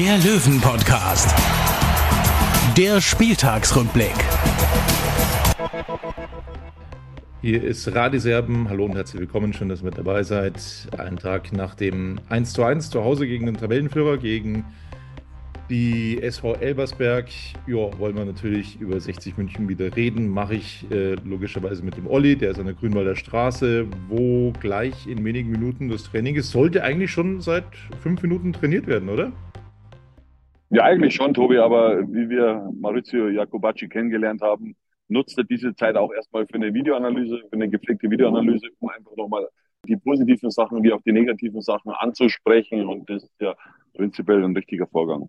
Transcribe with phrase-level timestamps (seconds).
[0.00, 1.28] der Löwen-Podcast.
[2.74, 4.14] Der Spieltagsrückblick.
[7.42, 8.70] Hier ist Radiserben.
[8.70, 9.52] Hallo und herzlich willkommen.
[9.52, 10.58] Schön, dass ihr mit dabei seid.
[10.96, 14.64] Einen Tag nach dem 1 zu 1 zu Hause gegen den Tabellenführer, gegen
[15.68, 17.28] die SV Elbersberg.
[17.66, 20.30] Ja, wollen wir natürlich über 60 München wieder reden.
[20.30, 25.06] Mache ich äh, logischerweise mit dem Olli, der ist an der Grünwalder Straße, wo gleich
[25.06, 26.52] in wenigen Minuten das Training ist.
[26.52, 27.66] Sollte eigentlich schon seit
[28.02, 29.30] fünf Minuten trainiert werden, oder?
[30.70, 34.76] Ja, eigentlich schon, Tobi, aber wie wir Maurizio Jacobacci kennengelernt haben,
[35.08, 39.16] nutzt er diese Zeit auch erstmal für eine Videoanalyse, für eine gepflegte Videoanalyse, um einfach
[39.16, 39.48] nochmal
[39.88, 42.86] die positiven Sachen wie auch die negativen Sachen anzusprechen.
[42.86, 43.56] Und das ist ja
[43.94, 45.28] prinzipiell ein richtiger Vorgang.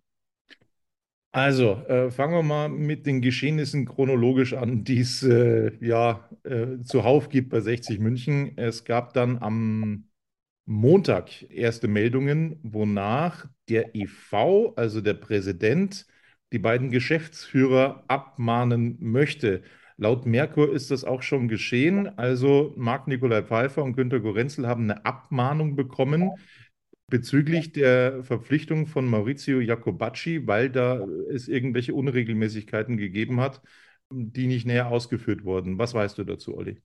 [1.33, 6.83] Also, äh, fangen wir mal mit den Geschehnissen chronologisch an, die es äh, ja äh,
[6.83, 8.57] zuhauf gibt bei 60 München.
[8.57, 10.10] Es gab dann am
[10.65, 16.05] Montag erste Meldungen, wonach der EV, also der Präsident,
[16.53, 19.63] die beiden Geschäftsführer abmahnen möchte.
[19.97, 22.17] Laut Merkur ist das auch schon geschehen.
[22.17, 26.31] Also Marc-Nikolai Pfeiffer und Günter Gorenzel haben eine Abmahnung bekommen
[27.07, 33.61] bezüglich der Verpflichtung von Maurizio Jacobacci, weil da es irgendwelche Unregelmäßigkeiten gegeben hat,
[34.09, 35.77] die nicht näher ausgeführt wurden.
[35.77, 36.81] Was weißt du dazu, Olli?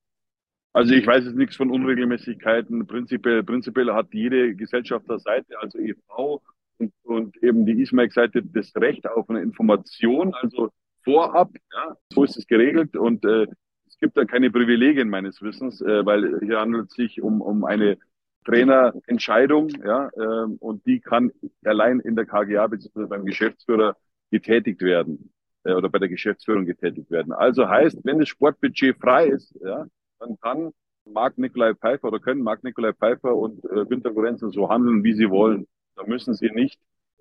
[0.73, 2.87] Also ich weiß jetzt nichts von Unregelmäßigkeiten.
[2.87, 6.43] Prinzipiell, prinzipiell hat jede Gesellschafterseite, also e.V.
[6.79, 10.71] und, und eben die ISMAC-Seite das Recht auf eine Information, also
[11.03, 11.51] vorab.
[11.73, 13.47] Ja, so ist es geregelt und äh,
[13.87, 17.65] es gibt da keine Privilegien meines Wissens, äh, weil hier handelt es sich um, um
[17.65, 17.97] eine
[18.45, 21.33] Trainerentscheidung, ja, ähm, und die kann
[21.65, 23.07] allein in der KGA bzw.
[23.07, 23.97] beim Geschäftsführer
[24.31, 25.33] getätigt werden
[25.65, 27.33] äh, oder bei der Geschäftsführung getätigt werden.
[27.33, 29.87] Also heißt, wenn das Sportbudget frei ist, ja,
[30.19, 30.73] dann kann
[31.05, 35.15] Marc Nikolai Pfeiffer oder können Marc Nikolai Pfeiffer und äh, Günter Gorenzel so handeln, wie
[35.15, 35.67] sie wollen.
[35.95, 36.81] Da müssen sie nicht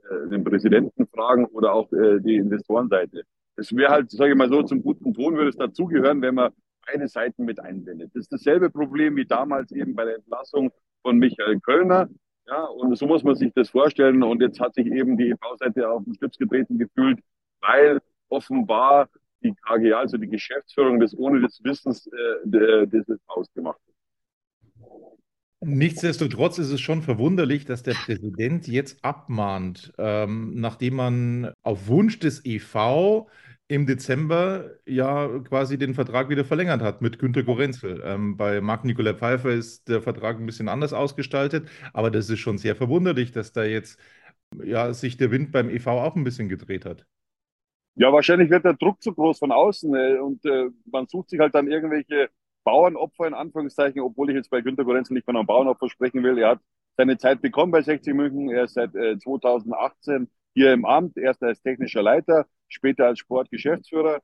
[0.09, 3.23] äh, den Präsidenten fragen oder auch äh, die Investorenseite.
[3.55, 6.51] Es wäre halt, sage ich mal so, zum guten Ton würde es dazugehören, wenn man
[6.85, 8.11] beide Seiten mit einbindet.
[8.13, 12.09] Das ist dasselbe Problem wie damals eben bei der Entlassung von Michael Kölner.
[12.47, 14.21] Ja, und so muss man sich das vorstellen.
[14.21, 17.19] Und jetzt hat sich eben die EV-Seite auf den Stütz getreten gefühlt,
[17.61, 19.09] weil offenbar
[19.45, 23.95] die KGA, also die Geschäftsführung, das ohne des Wissens äh, des ausgemacht hat.
[25.61, 32.19] Nichtsdestotrotz ist es schon verwunderlich, dass der Präsident jetzt abmahnt, ähm, nachdem man auf Wunsch
[32.19, 33.27] des EV
[33.67, 38.01] im Dezember ja quasi den Vertrag wieder verlängert hat mit Günter Gorenzel.
[38.05, 42.59] Ähm, bei Marc-Nicolai Pfeiffer ist der Vertrag ein bisschen anders ausgestaltet, aber das ist schon
[42.59, 43.99] sehr verwunderlich, dass da jetzt
[44.63, 47.05] ja, sich der Wind beim EV auch ein bisschen gedreht hat.
[47.95, 51.39] Ja, wahrscheinlich wird der Druck zu groß von außen äh, und äh, man sucht sich
[51.39, 52.29] halt dann irgendwelche
[52.65, 56.37] Bauernopfer in Anführungszeichen, obwohl ich jetzt bei Günter Gorenzel nicht von einem Bauernopfer sprechen will.
[56.37, 56.59] Er hat
[56.97, 58.49] seine Zeit bekommen bei 60 München.
[58.49, 64.21] Er ist seit äh, 2018 hier im Amt, erst als technischer Leiter, später als Sportgeschäftsführer.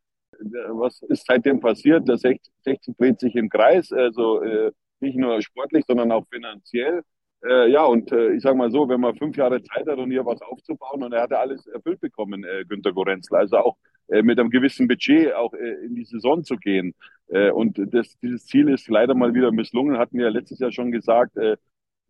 [0.69, 2.07] Was ist seitdem passiert?
[2.07, 7.03] Der 60, 60 dreht sich im Kreis, also äh, nicht nur sportlich, sondern auch finanziell.
[7.43, 10.11] Äh, ja, und äh, ich sage mal so, wenn man fünf Jahre Zeit hat, um
[10.11, 13.77] hier was aufzubauen, und er hatte alles erfüllt bekommen, äh, Günter Gorenzel, also auch
[14.09, 16.93] äh, mit einem gewissen Budget auch äh, in die Saison zu gehen.
[17.29, 20.71] Äh, und das, dieses Ziel ist leider mal wieder misslungen, hatten wir ja letztes Jahr
[20.71, 21.57] schon gesagt, äh,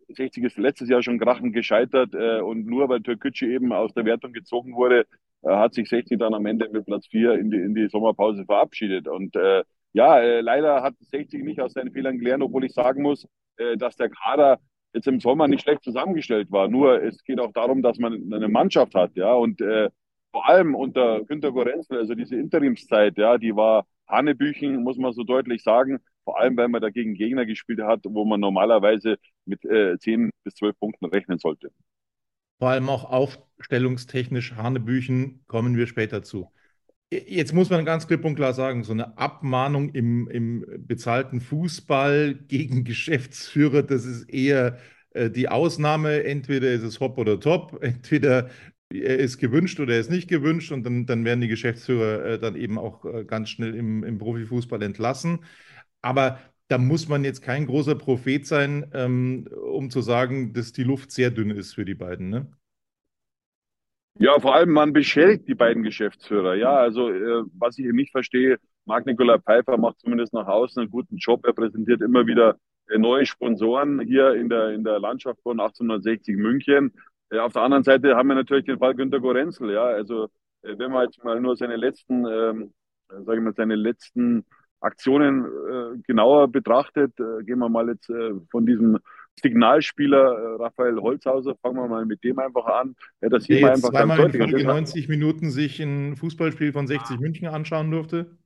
[0.10, 4.06] 60 ist letztes Jahr schon krachend gescheitert äh, und nur weil Türkgücü eben aus der
[4.06, 5.06] Wertung gezogen wurde,
[5.44, 8.46] äh, hat sich 60 dann am Ende mit Platz 4 in die, in die Sommerpause
[8.46, 9.08] verabschiedet.
[9.08, 9.64] Und äh,
[9.94, 13.78] ja, äh, leider hat 60 nicht aus seinen Fehlern gelernt, obwohl ich sagen muss, äh,
[13.78, 14.60] dass der Kader
[14.94, 16.68] jetzt im Sommer nicht schlecht zusammengestellt war.
[16.68, 19.34] Nur es geht auch darum, dass man eine Mannschaft hat, ja.
[19.34, 19.90] Und äh,
[20.32, 25.24] vor allem unter Günter Gorenzel, also diese Interimszeit, ja, die war Hanebüchen, muss man so
[25.24, 26.00] deutlich sagen.
[26.24, 30.56] Vor allem, weil man dagegen Gegner gespielt hat, wo man normalerweise mit äh, 10 bis
[30.56, 31.72] 12 Punkten rechnen sollte.
[32.60, 36.52] Vor allem auch aufstellungstechnisch Hanebüchen kommen wir später zu.
[37.14, 42.36] Jetzt muss man ganz klipp und klar sagen, so eine Abmahnung im, im bezahlten Fußball
[42.36, 44.78] gegen Geschäftsführer, das ist eher
[45.12, 46.24] äh, die Ausnahme.
[46.24, 48.50] Entweder ist es hopp oder top, entweder
[48.94, 52.40] er ist gewünscht oder er ist nicht gewünscht und dann, dann werden die Geschäftsführer äh,
[52.40, 55.44] dann eben auch äh, ganz schnell im, im Profifußball entlassen.
[56.02, 60.84] Aber da muss man jetzt kein großer Prophet sein, ähm, um zu sagen, dass die
[60.84, 62.30] Luft sehr dünn ist für die beiden.
[62.30, 62.52] Ne?
[64.16, 66.56] Ja, vor allem man beschädigt die beiden Geschäftsführer.
[66.56, 70.92] Ja, also äh, was ich nicht verstehe, Marc Nikolai Pfeiffer macht zumindest nach außen einen
[70.92, 71.46] guten Job.
[71.46, 72.58] Er präsentiert immer wieder
[72.90, 76.94] äh, neue Sponsoren hier in der, in der Landschaft von 1860 München.
[77.30, 79.72] Äh, auf der anderen Seite haben wir natürlich den Fall Günter Gorenzel.
[79.72, 80.26] Ja, also
[80.64, 82.74] äh, wenn man jetzt mal nur seine letzten, ähm,
[83.08, 84.46] sage ich mal, seine letzten
[84.82, 88.12] Aktionen äh, genauer betrachtet, gehen wir mal jetzt
[88.50, 88.98] von diesem
[89.40, 92.96] Signalspieler äh, Raphael Holzhauser, fangen wir mal mit dem einfach an.
[93.22, 94.54] Ja, das sieht man einfach ganz deutlich.
[94.54, 98.38] In 90 Minuten sich ein Fußballspiel von 60 München anschauen durfte.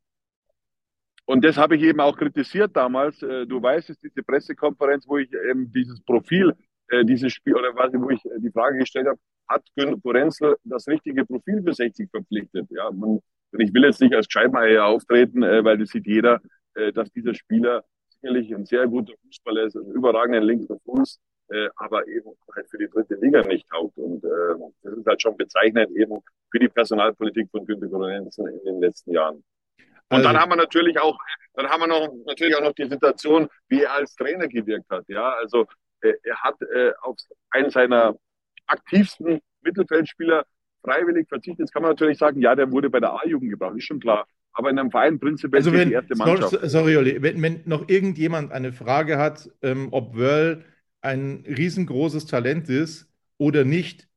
[1.25, 3.21] Und das habe ich eben auch kritisiert damals.
[3.23, 6.53] Äh, du weißt es, diese Pressekonferenz, wo ich eben dieses Profil,
[6.89, 9.63] äh, dieses Spiel, oder was, wo ich die Frage gestellt habe, hat
[10.01, 12.67] Gorenzel das richtige Profil für 60 verpflichtet?
[12.69, 13.19] Ja, man,
[13.57, 16.41] ich will jetzt nicht als Scheibmeier auftreten, weil das sieht jeder,
[16.95, 17.83] dass dieser Spieler
[18.25, 21.19] sicherlich ein sehr guter Fußballer ist, ein überragender linker Fuß,
[21.75, 23.97] aber eben halt für die dritte Liga nicht taugt.
[23.97, 26.19] Und das ist halt schon bezeichnend eben
[26.51, 29.43] für die Personalpolitik von Günter Gorenzel in den letzten Jahren.
[30.09, 30.29] Und also.
[30.29, 31.17] dann haben wir natürlich auch,
[31.55, 35.03] dann haben wir noch, natürlich auch noch die Situation, wie er als Trainer gewirkt hat.
[35.07, 35.65] Ja, also
[36.01, 37.15] äh, er hat äh, auf
[37.49, 38.15] einen seiner
[38.67, 40.45] aktivsten Mittelfeldspieler
[40.83, 41.61] freiwillig verzichtet.
[41.61, 44.27] Jetzt kann man natürlich sagen, ja, der wurde bei der A-Jugend gebracht, ist schon klar.
[44.55, 46.57] Aber in einem Verein prinzipiell also wenn, die erste Mannschaft.
[46.63, 50.65] Sorry, Olli, wenn, wenn noch irgendjemand eine Frage hat, ähm, ob Wörl
[51.01, 53.07] ein riesengroßes Talent ist
[53.37, 54.07] oder nicht,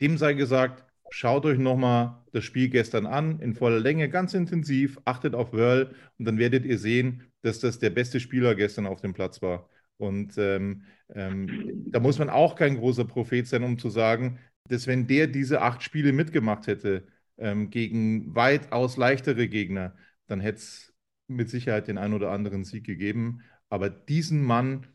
[0.00, 0.84] dem sei gesagt,
[1.16, 5.94] Schaut euch nochmal das Spiel gestern an, in voller Länge, ganz intensiv, achtet auf Wörl
[6.18, 9.68] und dann werdet ihr sehen, dass das der beste Spieler gestern auf dem Platz war.
[9.96, 10.82] Und ähm,
[11.14, 15.28] ähm, da muss man auch kein großer Prophet sein, um zu sagen, dass wenn der
[15.28, 17.06] diese acht Spiele mitgemacht hätte
[17.38, 19.94] ähm, gegen weitaus leichtere Gegner,
[20.26, 20.94] dann hätte es
[21.26, 23.42] mit Sicherheit den einen oder anderen Sieg gegeben.
[23.68, 24.86] Aber diesen Mann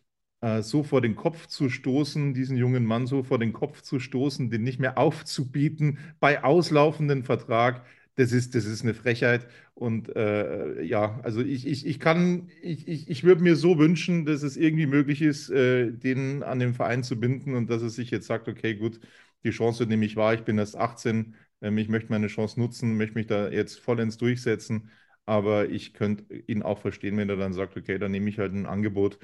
[0.42, 4.00] äh, so vor den Kopf zu stoßen, diesen jungen Mann so vor den Kopf zu
[4.00, 9.48] stoßen, den nicht mehr aufzubieten bei auslaufendem Vertrag, das ist, das ist eine Frechheit.
[9.76, 14.26] Und äh, ja, also ich, ich, ich kann, ich, ich, ich würde mir so wünschen,
[14.26, 17.90] dass es irgendwie möglich ist, äh, den an den Verein zu binden und dass er
[17.90, 19.00] sich jetzt sagt, okay, gut,
[19.44, 22.98] die Chance nehme ich wahr, ich bin erst 18, ähm, ich möchte meine Chance nutzen,
[22.98, 24.90] möchte mich da jetzt vollends durchsetzen.
[25.26, 28.54] Aber ich könnte ihn auch verstehen, wenn er dann sagt, okay, dann nehme ich halt
[28.54, 29.20] ein Angebot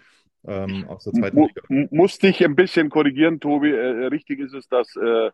[0.46, 1.88] ähm, aus der zweiten Liga.
[1.90, 3.72] Musste ich ein bisschen korrigieren, Tobi.
[3.72, 5.32] Äh, richtig ist es, dass äh,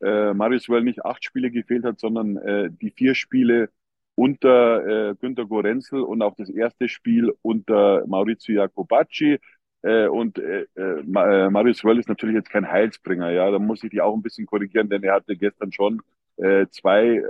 [0.00, 3.70] äh, Marius Well nicht acht Spiele gefehlt hat, sondern äh, die vier Spiele
[4.16, 9.38] unter äh, Günter Gorenzel und auch das erste Spiel unter Maurizio Jacobacci.
[9.82, 13.48] Äh, und äh, äh, äh Marius Well ist natürlich jetzt kein Heilsbringer, ja.
[13.52, 16.02] Da muss ich die auch ein bisschen korrigieren, denn er hatte gestern schon
[16.38, 17.22] äh, zwei äh,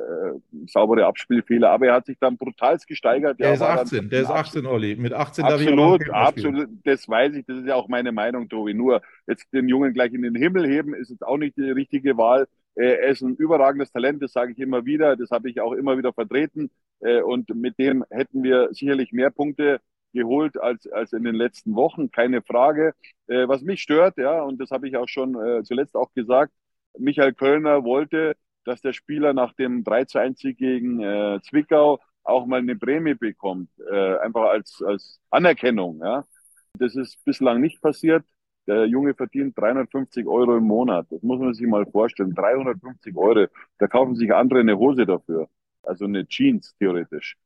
[0.66, 3.40] saubere Abspielfehler, aber er hat sich dann brutal gesteigert.
[3.40, 4.96] Der ist 18, der ist 18, Olli.
[4.96, 8.48] Mit 18 absolut, darf ich Absolut, das weiß ich, das ist ja auch meine Meinung,
[8.48, 8.74] Tobi.
[8.74, 12.18] Nur jetzt den Jungen gleich in den Himmel heben, ist jetzt auch nicht die richtige
[12.18, 12.46] Wahl.
[12.74, 15.72] Äh, er ist ein überragendes Talent, das sage ich immer wieder, das habe ich auch
[15.72, 16.70] immer wieder vertreten.
[17.00, 19.80] Äh, und mit dem hätten wir sicherlich mehr Punkte
[20.12, 22.92] geholt als, als in den letzten Wochen, keine Frage.
[23.26, 26.52] Äh, was mich stört, ja, und das habe ich auch schon äh, zuletzt auch gesagt,
[26.98, 28.34] Michael Kölner wollte
[28.68, 32.76] dass der Spieler nach dem 3 zu 1 Sieg gegen äh, Zwickau auch mal eine
[32.76, 36.00] Prämie bekommt, äh, einfach als, als Anerkennung.
[36.02, 36.24] Ja.
[36.78, 38.24] Das ist bislang nicht passiert.
[38.66, 41.06] Der Junge verdient 350 Euro im Monat.
[41.10, 42.34] Das muss man sich mal vorstellen.
[42.34, 43.46] 350 Euro.
[43.78, 45.48] Da kaufen sich andere eine Hose dafür.
[45.82, 47.36] Also eine Jeans theoretisch.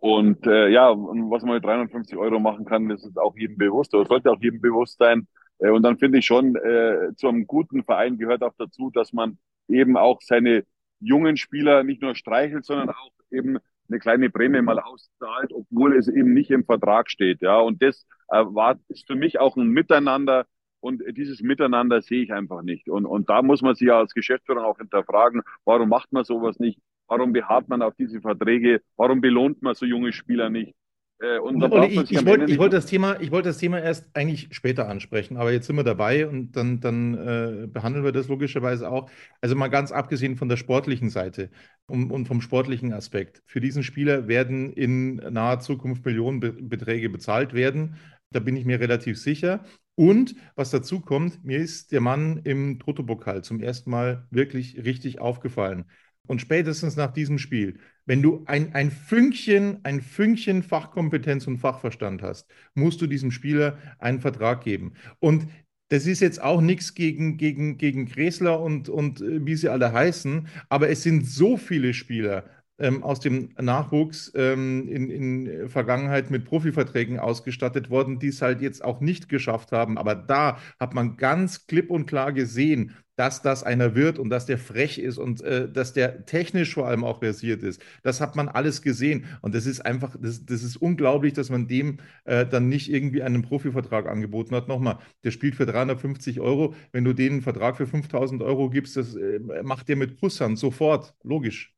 [0.00, 3.94] Und äh, ja, was man mit 350 Euro machen kann, das ist auch jedem bewusst
[3.94, 5.28] oder sollte auch jedem bewusst sein.
[5.58, 9.12] Äh, und dann finde ich schon, äh, zu einem guten Verein gehört auch dazu, dass
[9.12, 9.36] man
[9.68, 10.64] eben auch seine
[11.02, 16.08] jungen Spieler nicht nur streichelt, sondern auch eben eine kleine Prämie mal auszahlt, obwohl es
[16.08, 17.42] eben nicht im Vertrag steht.
[17.42, 20.46] Ja, und das äh, war, ist für mich auch ein Miteinander.
[20.80, 22.88] Und dieses Miteinander sehe ich einfach nicht.
[22.88, 26.58] Und, und da muss man sich ja als Geschäftsführer auch hinterfragen, warum macht man sowas
[26.58, 26.80] nicht?
[27.06, 28.82] Warum beharrt man auf diese Verträge?
[28.96, 30.74] Warum belohnt man so junge Spieler nicht?
[31.22, 34.88] Äh, und ich, ich, ich wollte wollt das, Thema, wollt das Thema erst eigentlich später
[34.88, 39.08] ansprechen, aber jetzt sind wir dabei und dann, dann äh, behandeln wir das logischerweise auch.
[39.40, 41.50] Also mal ganz abgesehen von der sportlichen Seite
[41.86, 43.42] und, und vom sportlichen Aspekt.
[43.46, 47.96] Für diesen Spieler werden in naher Zukunft Millionenbeträge bezahlt werden.
[48.30, 49.64] Da bin ich mir relativ sicher.
[49.94, 55.20] Und was dazu kommt, mir ist der Mann im Protopokal zum ersten Mal wirklich richtig
[55.20, 55.84] aufgefallen.
[56.26, 62.22] Und spätestens nach diesem Spiel, wenn du ein, ein Fünkchen, ein Fünkchen Fachkompetenz und Fachverstand
[62.22, 64.94] hast, musst du diesem Spieler einen Vertrag geben.
[65.18, 65.48] Und
[65.88, 69.92] das ist jetzt auch nichts gegen, gegen, gegen Gräßler und, und äh, wie sie alle
[69.92, 72.48] heißen, aber es sind so viele Spieler
[72.82, 78.60] ähm, aus dem Nachwuchs ähm, in, in Vergangenheit mit Profiverträgen ausgestattet worden, die es halt
[78.60, 79.96] jetzt auch nicht geschafft haben.
[79.96, 84.46] Aber da hat man ganz klipp und klar gesehen, dass das einer wird und dass
[84.46, 87.80] der frech ist und äh, dass der technisch vor allem auch versiert ist.
[88.02, 89.26] Das hat man alles gesehen.
[89.42, 93.22] Und das ist einfach, das, das ist unglaublich, dass man dem äh, dann nicht irgendwie
[93.22, 94.68] einen Profivertrag angeboten hat.
[94.68, 96.74] Nochmal, der spielt für 350 Euro.
[96.90, 100.58] Wenn du denen einen Vertrag für 5000 Euro gibst, das äh, macht der mit Kusshand
[100.58, 101.14] sofort.
[101.22, 101.74] Logisch.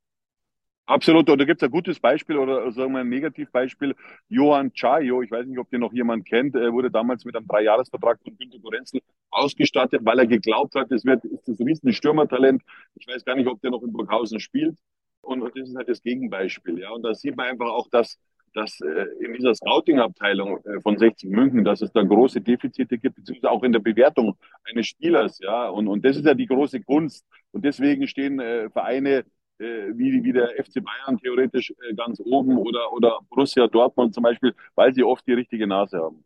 [0.87, 3.95] Absolut, und da gibt es ein gutes Beispiel oder sagen wir ein Negativbeispiel.
[4.29, 8.21] Johann Chayo, ich weiß nicht, ob den noch jemand kennt, wurde damals mit einem Dreijahresvertrag
[8.23, 9.01] von Günter Gorenzel
[9.31, 12.63] ausgestattet, weil er geglaubt hat, es wird, ist das riesen Stürmertalent.
[12.97, 14.77] Ich weiß gar nicht, ob der noch in Burghausen spielt.
[15.23, 16.79] Und, und das ist halt das Gegenbeispiel.
[16.79, 16.91] Ja.
[16.91, 18.19] Und da sieht man einfach auch, dass,
[18.53, 23.17] dass äh, in dieser Scouting-Abteilung äh, von 60 München, dass es da große Defizite gibt,
[23.17, 25.39] beziehungsweise auch in der Bewertung eines Spielers.
[25.41, 25.69] Ja.
[25.69, 27.25] Und, und das ist ja die große Kunst.
[27.53, 29.25] Und deswegen stehen äh, Vereine
[29.59, 34.55] wie, wie der FC Bayern theoretisch äh, ganz oben oder, oder Borussia Dortmund zum Beispiel,
[34.75, 36.25] weil sie oft die richtige Nase haben.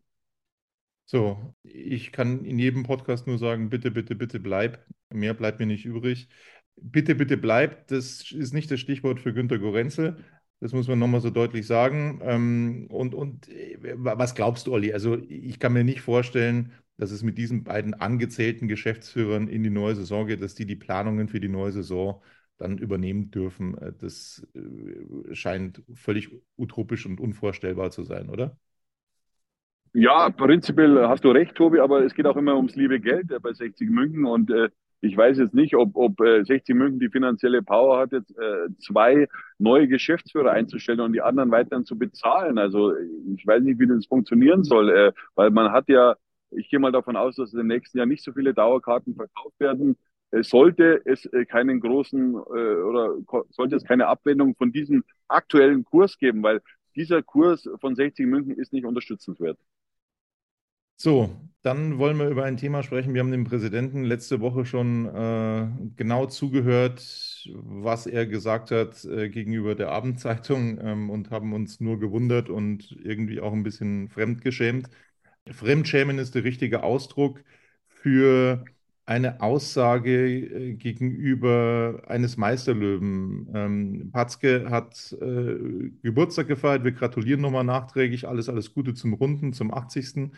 [1.05, 4.85] So, ich kann in jedem Podcast nur sagen, bitte, bitte, bitte bleib.
[5.11, 6.29] Mehr bleibt mir nicht übrig.
[6.77, 7.87] Bitte, bitte bleib.
[7.89, 10.23] Das ist nicht das Stichwort für Günter Gorenzel.
[10.61, 12.21] Das muss man nochmal so deutlich sagen.
[12.23, 14.93] Ähm, und, und äh, was glaubst du, Olli?
[14.93, 19.71] Also ich kann mir nicht vorstellen, dass es mit diesen beiden angezählten Geschäftsführern in die
[19.71, 22.23] neue Saison geht, dass die die Planungen für die neue Saison
[22.59, 23.77] dann übernehmen dürfen.
[23.79, 28.59] Äh, das äh, scheint völlig utopisch und unvorstellbar zu sein, oder?
[29.95, 33.41] Ja, prinzipiell hast du recht, Tobi, aber es geht auch immer ums liebe Geld äh,
[33.41, 34.69] bei 60 München und äh,
[35.01, 38.69] ich weiß jetzt nicht, ob, ob äh, 60 München die finanzielle Power hat, jetzt äh,
[38.81, 42.59] zwei neue Geschäftsführer einzustellen und die anderen weiterhin zu bezahlen.
[42.59, 42.95] Also
[43.37, 46.17] ich weiß nicht, wie das funktionieren soll, äh, weil man hat ja,
[46.51, 49.97] ich gehe mal davon aus, dass im nächsten Jahr nicht so viele Dauerkarten verkauft werden
[50.43, 53.17] sollte es äh, keinen großen äh, oder
[53.51, 56.61] sollte es keine Abwendung von diesem aktuellen Kurs geben, weil
[56.97, 59.59] dieser Kurs von 60 München ist nicht unterstützenswert.
[61.01, 61.31] So,
[61.63, 63.15] dann wollen wir über ein Thema sprechen.
[63.15, 67.01] Wir haben dem Präsidenten letzte Woche schon äh, genau zugehört,
[67.55, 72.91] was er gesagt hat äh, gegenüber der Abendzeitung ähm, und haben uns nur gewundert und
[73.05, 74.89] irgendwie auch ein bisschen fremdgeschämt.
[75.51, 77.45] Fremdschämen ist der richtige Ausdruck
[77.87, 78.65] für
[79.09, 83.49] eine Aussage äh, gegenüber eines Meisterlöwen.
[83.55, 86.85] Ähm, Patzke hat äh, Geburtstag gefeiert.
[86.85, 88.29] Wir gratulieren nochmal nachträglich.
[88.29, 90.31] Alles, alles Gute zum Runden, zum 80.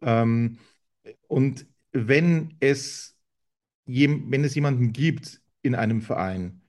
[0.00, 0.58] Ähm,
[1.28, 3.18] und wenn es,
[3.84, 6.62] wenn es jemanden gibt in einem Verein,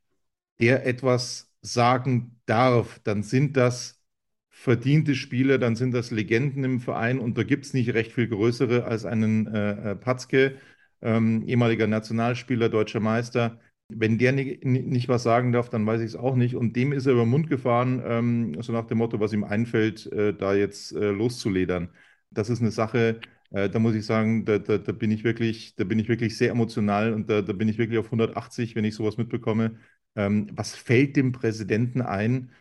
[0.60, 4.02] der etwas sagen darf, dann sind das
[4.50, 8.28] verdiente Spieler, dann sind das Legenden im Verein und da gibt es nicht recht viel
[8.28, 10.58] größere als einen äh, äh Patzke
[11.06, 13.60] ähm, ehemaliger Nationalspieler, deutscher Meister.
[13.90, 16.56] Wenn der nicht, was sagen darf, dann weiß ich es auch nicht.
[16.56, 19.44] Und dem ist er über den Mund gefahren, ähm, so nach dem Motto, was ihm
[19.44, 21.90] einfällt, äh, da jetzt äh, loszuledern.
[22.32, 23.20] Das ist eine Sache,
[23.52, 26.38] äh, da muss ich sagen, da, da, da, bin ich wirklich, da bin ich wirklich
[26.38, 29.78] sehr emotional und da, da bin ich wirklich auf 180, wenn ich sowas mitbekomme.
[30.16, 32.52] Ähm, was fällt dem Präsidenten ein,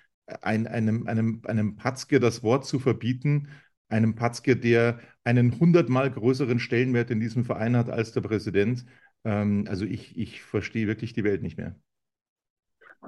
[0.43, 3.49] ein, einem, einem, einem Patzke das Wort zu verbieten
[3.95, 8.85] einem Patzke, der einen hundertmal größeren Stellenwert in diesem Verein hat als der Präsident.
[9.25, 11.77] Ähm, also ich, ich verstehe wirklich die Welt nicht mehr.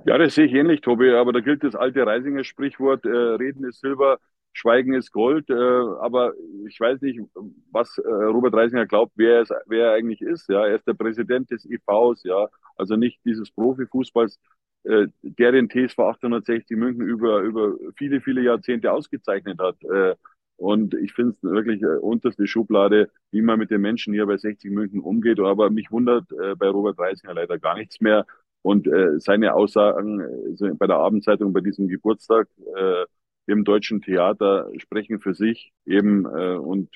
[0.04, 3.64] Ja, das sehe ich ähnlich, Tobi, aber da gilt das alte Reisinger Sprichwort, äh, Reden
[3.64, 4.18] ist Silber,
[4.52, 6.32] Schweigen ist Gold, äh, aber
[6.66, 7.20] ich weiß nicht,
[7.70, 10.48] was äh, Robert Reisinger glaubt, wer, es, wer er eigentlich ist.
[10.48, 14.38] Ja, er ist der Präsident des IVs, ja, also nicht dieses Profifußballs,
[14.84, 19.82] äh, der den TSV 860 München über, über viele, viele Jahrzehnte ausgezeichnet hat.
[19.82, 20.14] Äh,
[20.56, 24.36] und ich finde es wirklich äh, unterste Schublade, wie man mit den Menschen hier bei
[24.36, 25.38] 60 München umgeht.
[25.38, 28.26] Aber mich wundert äh, bei Robert Reisinger leider gar nichts mehr.
[28.62, 33.04] Und äh, seine Aussagen äh, bei der Abendzeitung bei diesem Geburtstag äh,
[33.46, 36.24] im Deutschen Theater sprechen für sich eben.
[36.24, 36.88] Äh, und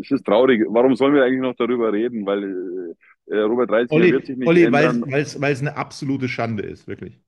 [0.00, 0.64] es ist traurig.
[0.68, 2.26] Warum sollen wir eigentlich noch darüber reden?
[2.26, 5.04] Weil äh, Robert Reisinger Olli, wird sich nicht Olli, ändern.
[5.06, 7.20] Weil es eine absolute Schande ist, wirklich.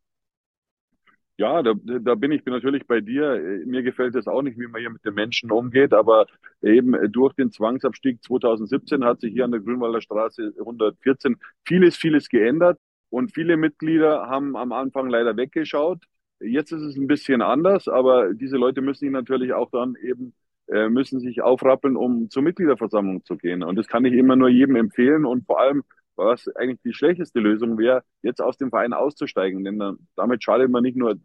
[1.38, 3.38] Ja, da, da bin ich bin natürlich bei dir.
[3.66, 6.26] Mir gefällt es auch nicht, wie man hier mit den Menschen umgeht, aber
[6.62, 12.30] eben durch den Zwangsabstieg 2017 hat sich hier an der Grünwalder Straße 114 vieles, vieles
[12.30, 12.78] geändert
[13.10, 16.04] und viele Mitglieder haben am Anfang leider weggeschaut.
[16.40, 20.32] Jetzt ist es ein bisschen anders, aber diese Leute müssen sich natürlich auch dann eben
[20.68, 23.62] äh, müssen sich aufrappeln, um zur Mitgliederversammlung zu gehen.
[23.62, 25.84] Und das kann ich immer nur jedem empfehlen und vor allem
[26.16, 29.64] was eigentlich die schlechteste Lösung wäre, jetzt aus dem Verein auszusteigen.
[29.64, 31.16] Denn dann, damit schadet man nicht nur äh,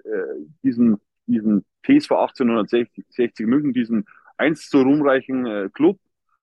[0.64, 4.06] diesen, diesen TSV 1860 München, diesen
[4.38, 6.00] einst so ruhmreichen äh, Club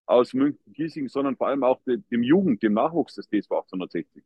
[0.07, 4.25] aus München-Giesing, sondern vor allem auch de, dem Jugend, dem Nachwuchs des TSV 1860.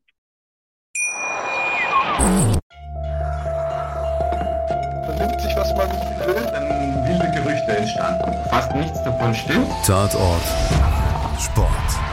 [5.76, 6.69] man wissen will, dann
[7.07, 8.33] wilde Gerüchte entstanden.
[8.50, 9.69] Fast nichts davon stimmt.
[9.87, 10.43] Tatort
[11.38, 12.12] Sport.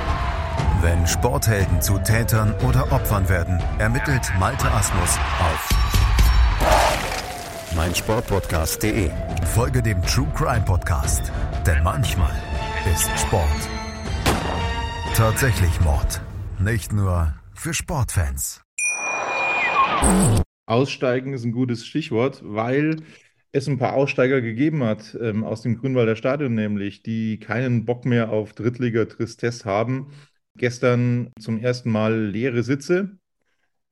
[0.82, 5.70] Wenn Sporthelden zu Tätern oder Opfern werden, ermittelt Malte Asmus auf
[7.76, 9.12] meinsportpodcast.de.
[9.54, 11.32] Folge dem True Crime Podcast,
[11.66, 12.34] denn manchmal
[12.94, 13.70] ist Sport
[15.20, 16.22] tatsächlich Mord.
[16.60, 18.62] Nicht nur für Sportfans.
[20.66, 23.02] Aussteigen ist ein gutes Stichwort, weil
[23.52, 28.06] es ein paar Aussteiger gegeben hat ähm, aus dem Grünwalder Stadion, nämlich die keinen Bock
[28.06, 30.12] mehr auf Drittliga-Tristesse haben.
[30.56, 33.18] Gestern zum ersten Mal leere Sitze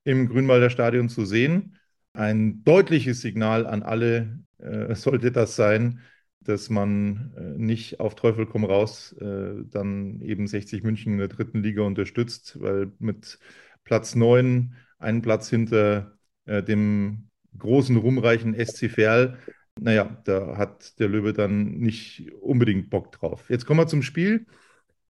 [0.04, 1.78] im Grünwalder Stadion zu sehen.
[2.14, 6.02] Ein deutliches Signal an alle äh, sollte das sein,
[6.42, 11.28] dass man äh, nicht auf Teufel komm raus äh, dann eben 60 München in der
[11.28, 13.38] dritten Liga unterstützt, weil mit
[13.84, 19.38] Platz 9, einen Platz hinter äh, dem großen, ruhmreichen SC Verl.
[19.80, 23.50] Naja, da hat der Löwe dann nicht unbedingt Bock drauf.
[23.50, 24.46] Jetzt kommen wir zum Spiel.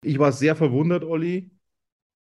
[0.06, 1.52] Ich war sehr verwundert, Olli,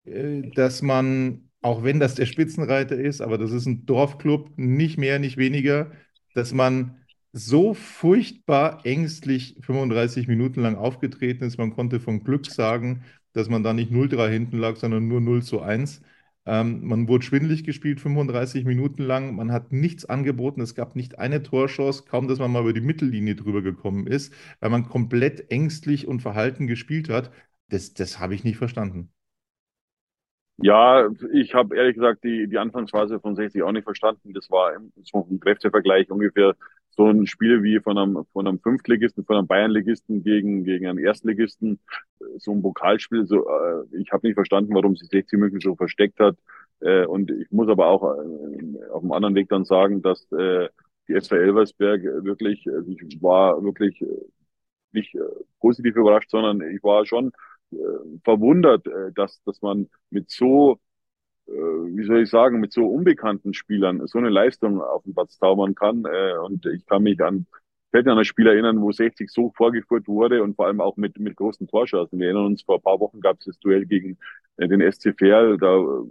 [0.05, 4.97] äh, dass man, auch wenn das der Spitzenreiter ist, aber das ist ein Dorfclub, nicht
[4.97, 5.91] mehr, nicht weniger,
[6.33, 6.97] dass man
[7.33, 11.57] so furchtbar ängstlich 35 Minuten lang aufgetreten ist.
[11.57, 15.43] Man konnte von Glück sagen, dass man da nicht 0-3 hinten lag, sondern nur 0
[15.43, 16.01] zu 1.
[16.45, 19.35] Ähm, man wurde schwindelig gespielt 35 Minuten lang.
[19.35, 20.61] Man hat nichts angeboten.
[20.61, 24.33] Es gab nicht eine Torchance, kaum dass man mal über die Mittellinie drüber gekommen ist,
[24.59, 27.31] weil man komplett ängstlich und verhalten gespielt hat.
[27.69, 29.11] Das, das habe ich nicht verstanden.
[30.57, 34.33] Ja, ich habe ehrlich gesagt die, die Anfangsphase von 60 auch nicht verstanden.
[34.33, 34.93] Das war im,
[35.29, 36.55] im Kräftevergleich ungefähr
[36.91, 40.99] so ein Spiel wie von einem, von einem Fünftligisten, von einem Bayernligisten gegen, gegen einen
[40.99, 41.79] Erstligisten,
[42.37, 43.25] so ein Pokalspiel.
[43.25, 46.37] So, äh, ich habe nicht verstanden, warum sich 60 München so versteckt hat.
[46.79, 50.69] Äh, und ich muss aber auch äh, auf dem anderen Weg dann sagen, dass äh,
[51.09, 54.07] die SV Elversberg wirklich, also ich war wirklich äh,
[54.93, 55.19] nicht äh,
[55.59, 57.31] positiv überrascht, sondern ich war schon
[58.23, 60.79] verwundert, äh, dass, dass man mit so
[61.47, 65.37] äh, wie soll ich sagen, mit so unbekannten Spielern so eine Leistung auf den Platz
[65.37, 66.05] zaubern kann.
[66.05, 67.45] Äh, und ich kann mich an
[67.95, 71.17] fällt an ein Spiel erinnern, wo 60 so vorgeführt wurde und vor allem auch mit,
[71.17, 72.19] mit großen Torschancen.
[72.19, 74.17] Wir erinnern uns, vor ein paar Wochen gab es das Duell gegen
[74.57, 75.57] äh, den SC Verl.
[75.57, 76.03] Da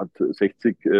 [0.00, 0.90] hat 60 äh,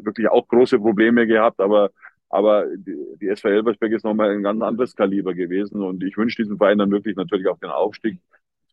[0.00, 1.90] wirklich auch große Probleme gehabt, aber
[2.30, 6.42] aber die, die SV Elversberg ist nochmal ein ganz anderes Kaliber gewesen und ich wünsche
[6.42, 8.20] diesem Verein dann wirklich natürlich auch den Aufstieg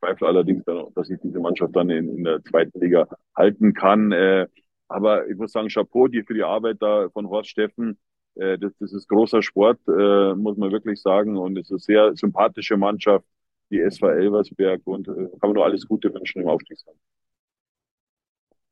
[0.06, 4.12] zweifle allerdings, dass ich diese Mannschaft dann in, in der zweiten Liga halten kann.
[4.12, 4.48] Äh,
[4.88, 7.98] aber ich muss sagen, Chapeau dir für die Arbeit da von Horst Steffen.
[8.36, 11.38] Äh, das, das ist großer Sport, äh, muss man wirklich sagen.
[11.38, 13.26] Und es ist eine sehr sympathische Mannschaft,
[13.72, 14.82] die SV Elversberg.
[14.86, 16.98] Und äh, kann man nur alles Gute wünschen im Aufstiegskampf.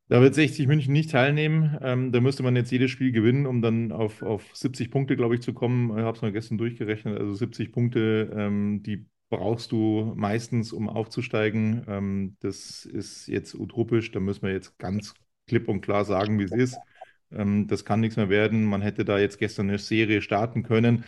[0.09, 1.77] Da wird 60 München nicht teilnehmen.
[1.81, 5.35] Ähm, da müsste man jetzt jedes Spiel gewinnen, um dann auf, auf 70 Punkte, glaube
[5.35, 5.97] ich, zu kommen.
[5.97, 7.17] Ich habe es mal gestern durchgerechnet.
[7.17, 11.83] Also 70 Punkte, ähm, die brauchst du meistens, um aufzusteigen.
[11.87, 14.11] Ähm, das ist jetzt utopisch.
[14.11, 15.15] Da müssen wir jetzt ganz
[15.47, 16.77] klipp und klar sagen, wie es ist.
[17.31, 18.63] Ähm, das kann nichts mehr werden.
[18.63, 21.05] Man hätte da jetzt gestern eine Serie starten können.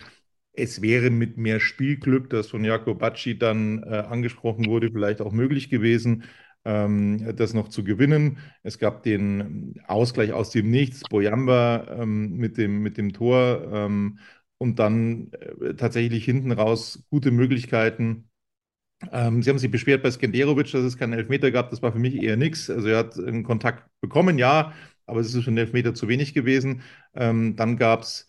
[0.52, 5.32] Es wäre mit mehr Spielglück, das von Jakob Bacci dann äh, angesprochen wurde, vielleicht auch
[5.32, 6.24] möglich gewesen,
[6.64, 8.38] ähm, das noch zu gewinnen.
[8.62, 13.68] Es gab den Ausgleich aus dem Nichts, Boyamba ähm, mit, dem, mit dem Tor.
[13.72, 14.18] Ähm,
[14.58, 18.28] und dann äh, tatsächlich hinten raus gute Möglichkeiten.
[19.12, 21.70] Ähm, Sie haben sich beschwert bei Skenderovic, dass es keinen Elfmeter gab.
[21.70, 22.70] Das war für mich eher nichts.
[22.70, 24.72] Also er hat einen Kontakt bekommen, ja,
[25.06, 26.82] aber es ist schon ein Elfmeter zu wenig gewesen.
[27.14, 28.26] Ähm, dann gab es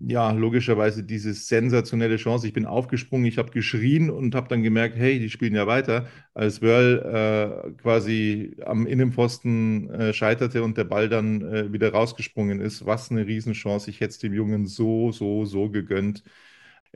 [0.00, 2.46] ja, logischerweise diese sensationelle Chance.
[2.46, 6.06] Ich bin aufgesprungen, ich habe geschrien und habe dann gemerkt, hey, die spielen ja weiter.
[6.34, 12.60] Als Wörl äh, quasi am Innenpfosten äh, scheiterte und der Ball dann äh, wieder rausgesprungen
[12.60, 13.88] ist, was eine Riesenchance.
[13.90, 16.22] Ich hätte es dem Jungen so, so, so gegönnt.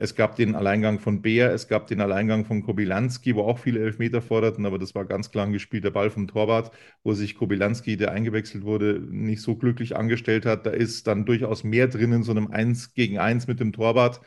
[0.01, 3.81] Es gab den Alleingang von Beer, es gab den Alleingang von Kobilanski, wo auch viele
[3.81, 6.71] Elfmeter forderten, aber das war ganz klar ein gespielter Ball vom Torwart,
[7.03, 10.65] wo sich Kobilanski, der eingewechselt wurde, nicht so glücklich angestellt hat.
[10.65, 14.21] Da ist dann durchaus mehr drin in so einem 1 gegen 1 mit dem Torwart.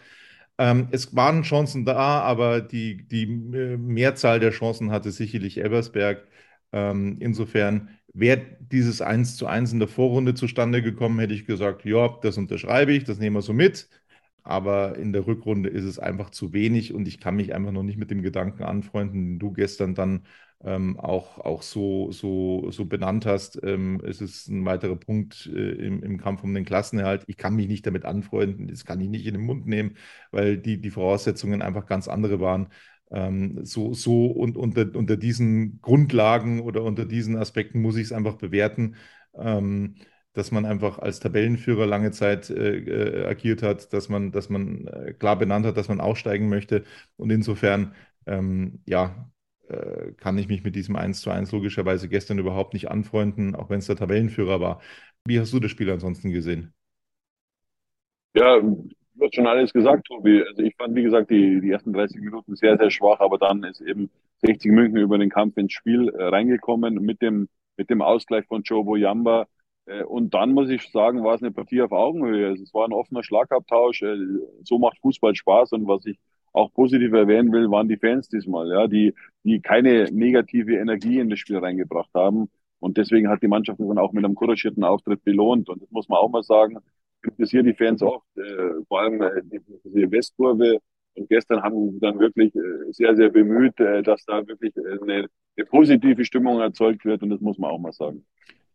[0.58, 6.26] Ähm, es waren Chancen da, aber die, die äh, Mehrzahl der Chancen hatte sicherlich Elversberg.
[6.72, 11.84] Ähm, insofern wäre dieses 1 zu 1 in der Vorrunde zustande gekommen, hätte ich gesagt,
[11.84, 13.88] ja, das unterschreibe ich, das nehmen wir so mit.
[14.44, 17.82] Aber in der Rückrunde ist es einfach zu wenig und ich kann mich einfach noch
[17.84, 20.24] nicht mit dem Gedanken anfreunden, den du gestern dann
[20.64, 23.60] ähm, auch, auch so, so, so benannt hast.
[23.62, 27.24] Ähm, es ist ein weiterer Punkt äh, im, im Kampf um den Klassenerhalt.
[27.26, 29.96] Ich kann mich nicht damit anfreunden, das kann ich nicht in den Mund nehmen,
[30.30, 32.68] weil die, die Voraussetzungen einfach ganz andere waren.
[33.10, 38.12] Ähm, so, so und unter, unter diesen Grundlagen oder unter diesen Aspekten muss ich es
[38.12, 38.96] einfach bewerten.
[39.34, 39.96] Ähm,
[40.32, 44.86] dass man einfach als Tabellenführer lange Zeit äh, äh, agiert hat, dass man, dass man
[44.86, 46.84] äh, klar benannt hat, dass man aussteigen möchte.
[47.16, 47.94] Und insofern,
[48.26, 49.30] ähm, ja,
[49.68, 53.70] äh, kann ich mich mit diesem 1 zu 1 logischerweise gestern überhaupt nicht anfreunden, auch
[53.70, 54.80] wenn es der Tabellenführer war.
[55.24, 56.74] Wie hast du das Spiel ansonsten gesehen?
[58.34, 58.60] Ja,
[59.22, 60.42] hast schon alles gesagt, Tobi.
[60.42, 63.62] Also ich fand, wie gesagt, die, die ersten 30 Minuten sehr, sehr schwach, aber dann
[63.64, 64.10] ist eben
[64.42, 68.62] 60 München über den Kampf ins Spiel äh, reingekommen mit dem, mit dem Ausgleich von
[68.62, 69.46] Joe Boyamba.
[69.86, 72.48] Äh, und dann muss ich sagen, war es eine Partie auf Augenhöhe.
[72.48, 74.02] Also es war ein offener Schlagabtausch.
[74.02, 74.16] Äh,
[74.64, 75.72] so macht Fußball Spaß.
[75.72, 76.18] Und was ich
[76.52, 81.30] auch positiv erwähnen will, waren die Fans diesmal, ja, die, die keine negative Energie in
[81.30, 82.50] das Spiel reingebracht haben.
[82.78, 85.68] Und deswegen hat die Mannschaft dann auch mit einem couragierten Auftritt belohnt.
[85.68, 86.78] Und das muss man auch mal sagen,
[87.22, 89.42] kritisiere die Fans oft, äh, vor allem äh,
[89.84, 90.78] die Westkurve.
[91.14, 94.98] Und gestern haben sie dann wirklich äh, sehr, sehr bemüht, äh, dass da wirklich äh,
[95.02, 97.22] eine, eine positive Stimmung erzeugt wird.
[97.22, 98.24] Und das muss man auch mal sagen.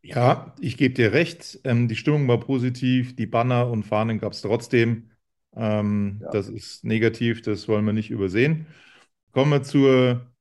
[0.10, 1.60] Ja, ich gebe dir recht.
[1.63, 5.12] Ähm, die Stimmung war positiv, die Banner und Fahnen gab es trotzdem.
[5.56, 6.30] Ähm, Ja.
[6.32, 8.67] das ist negativ, das wollen wir nicht übersehen.
[9.34, 10.32] Kommen wir zur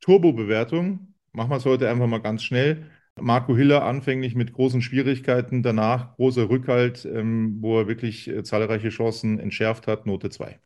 [0.00, 1.14] Turbo-Bewertung.
[1.32, 2.90] Machen wir es heute einfach mal ganz schnell.
[3.20, 8.90] Marco Hiller anfänglich mit großen Schwierigkeiten, danach großer Rückhalt, ähm, wo er wirklich äh, zahlreiche
[8.90, 10.60] Chancen entschärft hat, Note 2.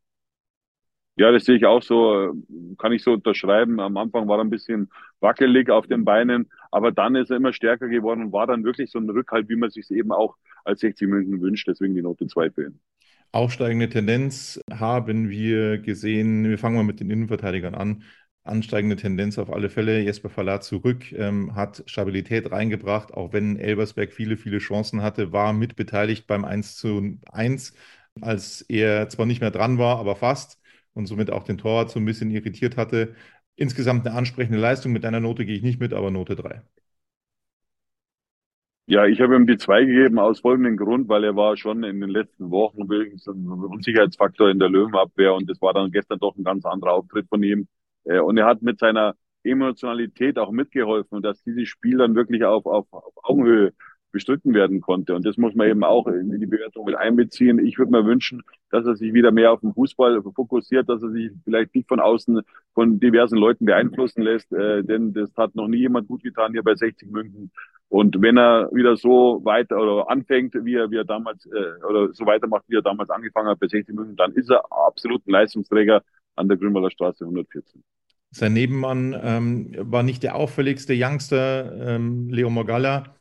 [1.21, 2.33] Ja, das sehe ich auch so, äh,
[2.79, 3.79] kann ich so unterschreiben.
[3.79, 4.89] Am Anfang war er ein bisschen
[5.21, 8.91] wackelig auf den Beinen, aber dann ist er immer stärker geworden und war dann wirklich
[8.91, 11.69] so ein Rückhalt, wie man sich es eben auch als 60 München wünscht.
[11.69, 12.81] Deswegen die Note 2 für ihn.
[13.33, 16.49] Aufsteigende Tendenz haben wir gesehen.
[16.49, 18.03] Wir fangen mal mit den Innenverteidigern an.
[18.43, 20.01] Ansteigende Tendenz auf alle Fälle.
[20.01, 25.53] Jesper Verlat zurück, ähm, hat Stabilität reingebracht, auch wenn Elversberg viele, viele Chancen hatte, war
[25.53, 27.75] mitbeteiligt beim 1 zu 1,
[28.23, 30.60] als er zwar nicht mehr dran war, aber fast
[30.95, 33.15] und somit auch den Torwart so ein bisschen irritiert hatte.
[33.57, 34.93] Insgesamt eine ansprechende Leistung.
[34.93, 36.63] Mit einer Note gehe ich nicht mit, aber Note 3.
[38.87, 42.01] Ja, ich habe ihm die 2 gegeben aus folgendem Grund, weil er war schon in
[42.01, 46.43] den letzten Wochen ein Unsicherheitsfaktor in der Löwenabwehr und das war dann gestern doch ein
[46.45, 47.69] ganz anderer Auftritt von ihm.
[48.05, 52.67] Äh, Und er hat mit seiner Emotionalität auch mitgeholfen, dass dieses Spiel dann wirklich auf,
[52.67, 53.73] auf, auf Augenhöhe
[54.11, 55.15] bestritten werden konnte.
[55.15, 57.65] Und das muss man eben auch in die Bewertung mit einbeziehen.
[57.65, 61.11] Ich würde mir wünschen, dass er sich wieder mehr auf den Fußball fokussiert, dass er
[61.11, 62.41] sich vielleicht nicht von außen
[62.75, 66.63] von diversen Leuten beeinflussen lässt, äh, denn das hat noch nie jemand gut getan hier
[66.63, 67.51] bei 60 München.
[67.89, 72.13] Und wenn er wieder so weiter oder anfängt, wie er, wie er damals äh, oder
[72.13, 75.33] so weitermacht, wie er damals angefangen hat bei 60 München, dann ist er absolut ein
[75.33, 76.03] Leistungsträger
[76.37, 77.83] an der Grünwalder Straße 114.
[78.33, 83.17] Sein Nebenmann ähm, war nicht der auffälligste Youngster, ähm, Leo Morgalla,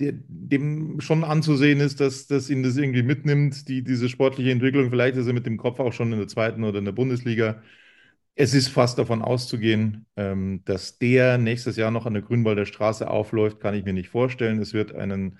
[0.00, 4.90] der, dem schon anzusehen ist, dass, dass ihn das irgendwie mitnimmt, die, diese sportliche Entwicklung.
[4.90, 7.62] Vielleicht ist er mit dem Kopf auch schon in der zweiten oder in der Bundesliga.
[8.36, 13.10] Es ist fast davon auszugehen, ähm, dass der nächstes Jahr noch an der Grünwalder Straße
[13.10, 14.60] aufläuft, kann ich mir nicht vorstellen.
[14.60, 15.38] Es wird einen,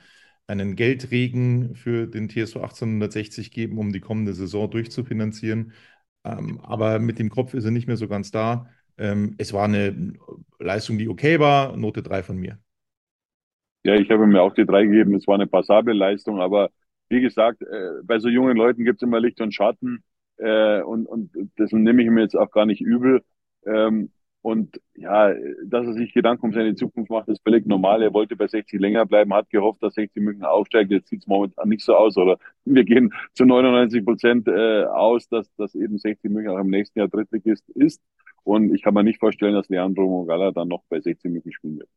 [0.48, 5.72] einen Geldregen für den TSV 1860 geben, um die kommende Saison durchzufinanzieren.
[6.24, 8.68] Ähm, aber mit dem Kopf ist er nicht mehr so ganz da.
[8.98, 10.14] Ähm, es war eine
[10.58, 11.76] Leistung, die okay war.
[11.76, 12.58] Note 3 von mir.
[13.84, 15.14] Ja, ich habe mir auch die drei gegeben.
[15.14, 16.70] Es war eine passable Leistung, aber
[17.08, 20.02] wie gesagt, äh, bei so jungen Leuten gibt es immer Licht und Schatten
[20.36, 23.22] äh, und, und das nehme ich mir jetzt auch gar nicht übel.
[23.66, 24.10] Ähm,
[24.42, 25.34] und ja,
[25.66, 28.02] dass er sich Gedanken um seine Zukunft macht, ist völlig normal.
[28.02, 30.90] Er wollte bei 60 länger bleiben, hat gehofft, dass 60 München aufsteigt.
[30.90, 32.16] Jetzt sieht es momentan nicht so aus.
[32.16, 36.70] Oder wir gehen zu 99 Prozent äh, aus, dass, dass eben 60 München auch im
[36.70, 38.00] nächsten Jahr Drittligist ist.
[38.44, 41.78] Und ich kann mir nicht vorstellen, dass Leandro Mogala dann noch bei 60 München spielen
[41.80, 41.88] wird.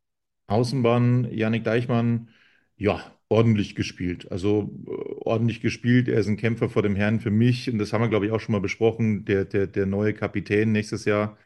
[0.52, 2.28] Außenbahn, Yannick Deichmann,
[2.76, 4.30] ja, ordentlich gespielt.
[4.30, 4.90] Also äh,
[5.24, 6.08] ordentlich gespielt.
[6.08, 7.70] Er ist ein Kämpfer vor dem Herrn für mich.
[7.70, 9.24] Und das haben wir, glaube ich, auch schon mal besprochen.
[9.24, 11.38] Der, der, der neue Kapitän nächstes Jahr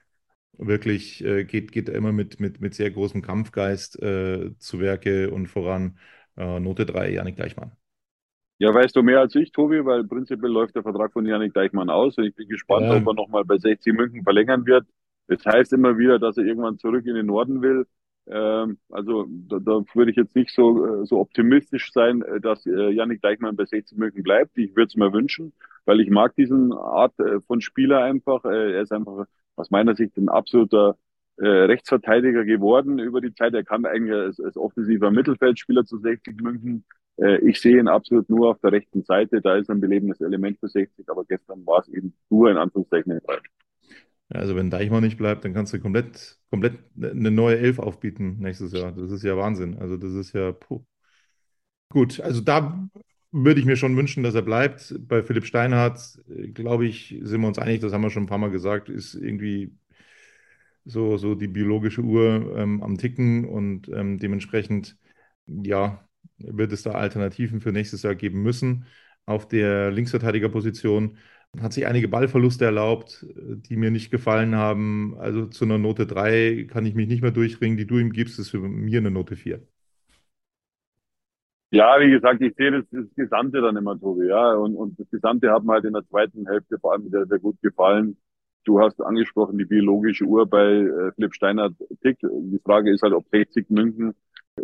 [0.59, 5.49] wirklich äh, geht, geht immer mit, mit, mit sehr großem Kampfgeist äh, zu Werke und
[5.49, 5.99] voran.
[6.37, 7.73] Äh, Note 3, Yannick Deichmann.
[8.59, 11.91] Ja, weißt du mehr als ich, Tobi, weil prinzipiell läuft der Vertrag von Yannick Deichmann
[11.91, 12.91] aus und ich bin gespannt, Ja.
[12.91, 14.87] ob er nochmal bei 60 München verlängern wird.
[15.27, 17.87] Das heißt immer wieder, dass er irgendwann zurück in den Norden will.
[18.29, 22.67] Ähm, also da, da würde ich jetzt nicht so, äh, so optimistisch sein, äh, dass
[22.67, 24.59] äh, Yannick Deichmann bei 60 München bleibt.
[24.59, 25.53] Ich würde es mir wünschen,
[25.85, 28.45] weil ich mag diesen Art äh, von Spieler einfach.
[28.45, 30.97] Er ist einfach aus meiner Sicht ein absoluter
[31.37, 33.55] äh, Rechtsverteidiger geworden über die Zeit.
[33.55, 36.85] Er kam eigentlich als, als offensiver Mittelfeldspieler zu 60 München.
[37.41, 39.41] Ich sehe ihn absolut nur auf der rechten Seite.
[39.41, 43.21] Da ist ein belebendes Element für 60, aber gestern war es eben nur in Anführungszeichen.
[44.29, 48.73] Also wenn Deichmann nicht bleibt, dann kannst du komplett, komplett eine neue Elf aufbieten nächstes
[48.73, 48.93] Jahr.
[48.93, 49.79] Das ist ja Wahnsinn.
[49.79, 50.85] Also das ist ja puh.
[51.91, 52.21] Gut.
[52.21, 52.89] Also da
[53.33, 54.95] würde ich mir schon wünschen, dass er bleibt.
[55.07, 58.29] Bei Philipp Steinhardt, äh, glaube ich, sind wir uns einig, das haben wir schon ein
[58.29, 59.77] paar Mal gesagt, ist irgendwie
[60.85, 64.97] so, so die biologische Uhr ähm, am Ticken und ähm, dementsprechend,
[65.47, 66.07] ja,
[66.39, 68.87] wird es da Alternativen für nächstes Jahr geben müssen.
[69.27, 71.19] Auf der Linksverteidigerposition
[71.61, 75.17] hat sich einige Ballverluste erlaubt, die mir nicht gefallen haben.
[75.19, 77.77] Also zu einer Note 3 kann ich mich nicht mehr durchringen.
[77.79, 79.63] Die du ihm gibst, ist für mir eine Note 4.
[81.71, 84.55] Ja, wie gesagt, ich sehe das, das Gesamte dann immer, Tobi, ja.
[84.55, 87.39] Und, und das Gesamte hat mir halt in der zweiten Hälfte vor allem sehr, sehr
[87.39, 88.17] gut gefallen.
[88.65, 91.71] Du hast angesprochen, die biologische Uhr bei äh, Philipp Steiner
[92.03, 92.23] tickt.
[92.23, 94.15] Die Frage ist halt, ob 60 München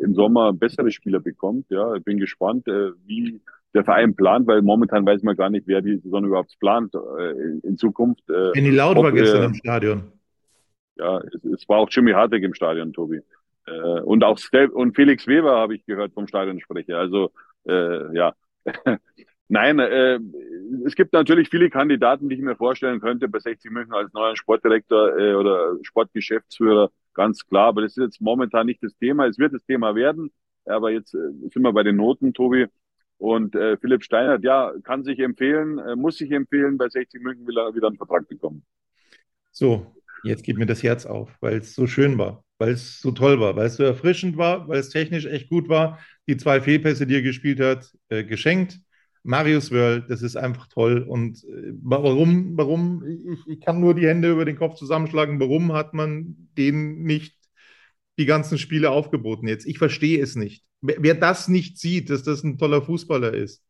[0.00, 1.66] im Sommer bessere Spieler bekommt.
[1.70, 3.40] Ja, ich bin gespannt, äh, wie
[3.74, 7.66] der Verein plant, weil momentan weiß man gar nicht, wer die Saison überhaupt plant äh,
[7.66, 8.28] in, Zukunft.
[8.28, 10.02] Äh, Kenny Laut war gestern äh, im Stadion.
[10.96, 13.20] Ja, es, es, war auch Jimmy Hartig im Stadion, Tobi.
[13.66, 16.98] Äh, und auch Steph und Felix Weber habe ich gehört vom Stadionsprecher.
[16.98, 17.32] Also
[17.66, 18.34] äh, ja.
[19.48, 20.18] Nein, äh,
[20.86, 24.36] es gibt natürlich viele Kandidaten, die ich mir vorstellen könnte bei 60 München als neuer
[24.36, 27.68] Sportdirektor äh, oder Sportgeschäftsführer, ganz klar.
[27.68, 29.26] Aber das ist jetzt momentan nicht das Thema.
[29.26, 30.30] Es wird das Thema werden.
[30.64, 31.18] Aber jetzt äh,
[31.50, 32.66] sind wir bei den Noten, Tobi.
[33.22, 36.76] Und äh, Philipp Steinert, ja, kann sich empfehlen, äh, muss sich empfehlen.
[36.76, 38.64] Bei 60 München will er wieder einen Vertrag bekommen.
[39.50, 43.10] So, jetzt geht mir das Herz auf, weil es so schön war weil es so
[43.10, 45.98] toll war, weil es so erfrischend war, weil es technisch echt gut war.
[46.28, 48.78] Die zwei Fehlpässe, die er gespielt hat, äh, geschenkt.
[49.24, 50.98] Marius Wörl, das ist einfach toll.
[51.02, 55.72] Und äh, warum, warum, ich, ich, kann nur die Hände über den Kopf zusammenschlagen, warum
[55.72, 57.36] hat man den nicht
[58.16, 59.66] die ganzen Spiele aufgeboten jetzt?
[59.66, 60.64] Ich verstehe es nicht.
[60.82, 63.62] Wer, das nicht sieht, dass das ein toller Fußballer ist,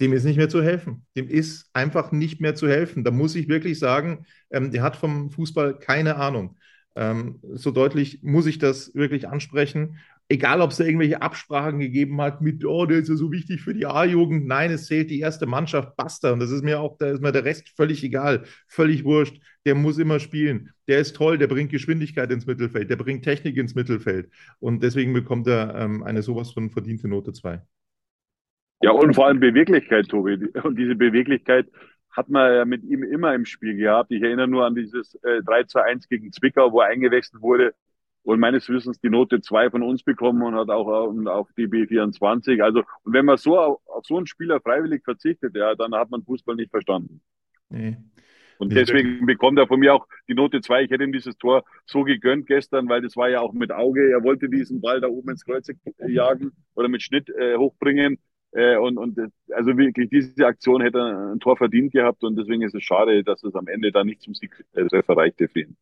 [0.00, 1.06] dem ist nicht mehr zu helfen.
[1.16, 3.04] Dem ist einfach nicht mehr zu helfen.
[3.04, 6.56] Da muss ich wirklich sagen, ähm, der hat vom Fußball keine Ahnung.
[6.96, 9.98] Ähm, so deutlich muss ich das wirklich ansprechen.
[10.28, 13.60] Egal, ob es da irgendwelche Absprachen gegeben hat mit, oh, der ist ja so wichtig
[13.60, 14.46] für die A-Jugend.
[14.46, 16.32] Nein, es zählt die erste Mannschaft, basta.
[16.32, 19.40] Und das ist mir auch, da ist mir der Rest völlig egal, völlig wurscht.
[19.66, 20.70] Der muss immer spielen.
[20.88, 24.28] Der ist toll, der bringt Geschwindigkeit ins Mittelfeld, der bringt Technik ins Mittelfeld.
[24.58, 27.62] Und deswegen bekommt er ähm, eine sowas von verdiente Note 2.
[28.82, 30.48] Ja, und vor allem Beweglichkeit, Tobi.
[30.64, 31.68] Und diese Beweglichkeit
[32.10, 34.10] hat man ja mit ihm immer im Spiel gehabt.
[34.10, 37.74] Ich erinnere nur an dieses äh, 3 zu 1 gegen Zwickau, wo er eingewechselt wurde
[38.26, 41.86] und meines Wissens die Note 2 von uns bekommen und hat auch und auf DB
[41.86, 42.60] 24.
[42.60, 46.10] Also, und wenn man so auf, auf so einen Spieler freiwillig verzichtet, ja, dann hat
[46.10, 47.20] man Fußball nicht verstanden.
[47.68, 47.96] Nee.
[48.58, 50.84] Und deswegen bekommt er von mir auch die Note 2.
[50.84, 54.10] Ich hätte ihm dieses Tor so gegönnt gestern, weil das war ja auch mit Auge.
[54.10, 55.70] Er wollte diesen Ball da oben ins Kreuz
[56.08, 58.18] jagen oder mit Schnitt äh, hochbringen.
[58.50, 59.20] Äh, und, und
[59.52, 63.44] also wirklich, diese Aktion hätte ein Tor verdient gehabt und deswegen ist es schade, dass
[63.44, 65.76] es am Ende da nicht zum Siegtreffer reichte für ihn.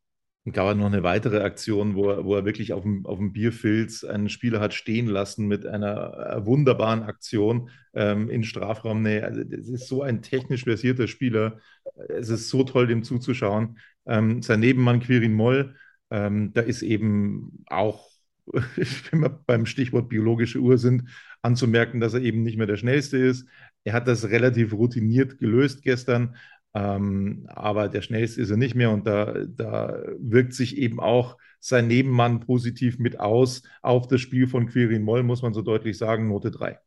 [0.52, 4.04] Gab noch eine weitere Aktion, wo er, wo er wirklich auf dem, auf dem Bierfilz
[4.04, 9.24] einen Spieler hat stehen lassen mit einer äh, wunderbaren Aktion ähm, in Strafraumnähe.
[9.24, 11.60] Also, das ist so ein technisch versierter Spieler.
[12.08, 13.78] Es ist so toll, dem zuzuschauen.
[14.04, 15.76] Ähm, sein Nebenmann Quirin Moll,
[16.10, 18.10] ähm, da ist eben auch,
[18.44, 21.08] wenn wir beim Stichwort biologische Uhr sind,
[21.40, 23.48] anzumerken, dass er eben nicht mehr der Schnellste ist.
[23.84, 26.36] Er hat das relativ routiniert gelöst gestern,
[26.74, 31.36] ähm, aber der Schnellste ist er nicht mehr und da, da wirkt sich eben auch
[31.60, 35.96] sein Nebenmann positiv mit aus auf das Spiel von Quirin Moll, muss man so deutlich
[35.96, 36.78] sagen, Note 3.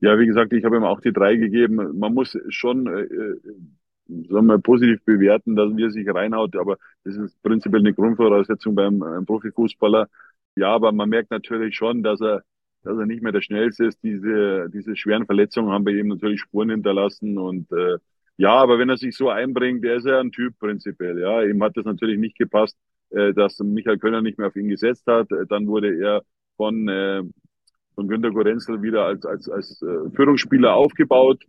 [0.00, 1.98] Ja, wie gesagt, ich habe ihm auch die 3 gegeben.
[1.98, 3.40] Man muss schon äh, äh,
[4.28, 9.02] sagen wir, positiv bewerten, dass er sich reinhaut, aber das ist prinzipiell eine Grundvoraussetzung beim
[9.02, 10.08] äh, Profifußballer.
[10.56, 12.44] Ja, aber man merkt natürlich schon, dass er
[12.84, 14.02] dass er nicht mehr der Schnellste ist.
[14.02, 17.96] Diese, diese schweren Verletzungen haben bei ihm natürlich Spuren hinterlassen und äh,
[18.36, 21.18] ja, aber wenn er sich so einbringt, der ist ja ein Typ prinzipiell.
[21.20, 22.76] Ja, ihm hat das natürlich nicht gepasst,
[23.10, 25.28] äh, dass Michael Könner nicht mehr auf ihn gesetzt hat.
[25.48, 26.22] Dann wurde er
[26.56, 27.22] von äh,
[27.94, 31.44] von Günter Gorenzel wieder als als als äh, Führungsspieler aufgebaut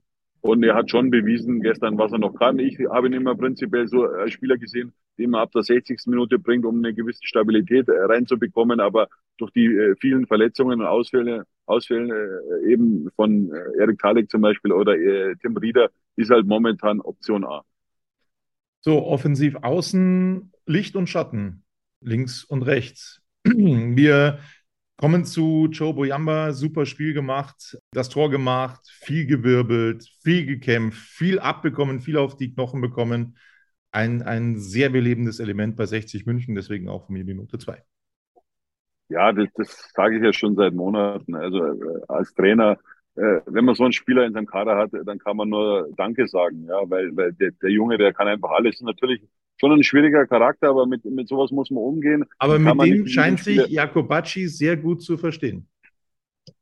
[0.45, 2.59] und er hat schon bewiesen gestern, was er noch kann.
[2.59, 6.01] Ich habe ihn immer prinzipiell so als Spieler gesehen, den man ab der 60.
[6.05, 8.79] Minute bringt, um eine gewisse Stabilität äh, reinzubekommen.
[8.79, 9.07] Aber
[9.39, 14.71] durch die äh, vielen Verletzungen und Ausfälle, Ausfällen äh, eben von Erik Talik zum Beispiel
[14.71, 14.93] oder
[15.41, 17.63] Tim Rieder ist halt momentan Option A.
[18.81, 21.63] So, offensiv außen, Licht und Schatten,
[22.01, 23.21] links und rechts.
[23.43, 24.39] Wir
[24.97, 31.37] Kommen zu Joe Boyamba, super Spiel gemacht, das Tor gemacht, viel gewirbelt, viel gekämpft, viel
[31.37, 33.37] abbekommen, viel auf die Knochen bekommen.
[33.91, 37.83] Ein, ein sehr belebendes Element bei 60 München, deswegen auch von mir die Note 2.
[39.09, 41.35] Ja, das, das sage ich ja schon seit Monaten.
[41.35, 42.77] Also äh, als Trainer,
[43.15, 46.27] äh, wenn man so einen Spieler in seinem Kader hat, dann kann man nur Danke
[46.27, 48.81] sagen, ja, weil, weil der, der Junge, der kann einfach alles.
[48.81, 49.21] Natürlich
[49.57, 52.25] schon ein schwieriger Charakter, aber mit, mit sowas muss man umgehen.
[52.39, 55.67] Aber mit dem scheint sich Jakobacci sehr gut zu verstehen.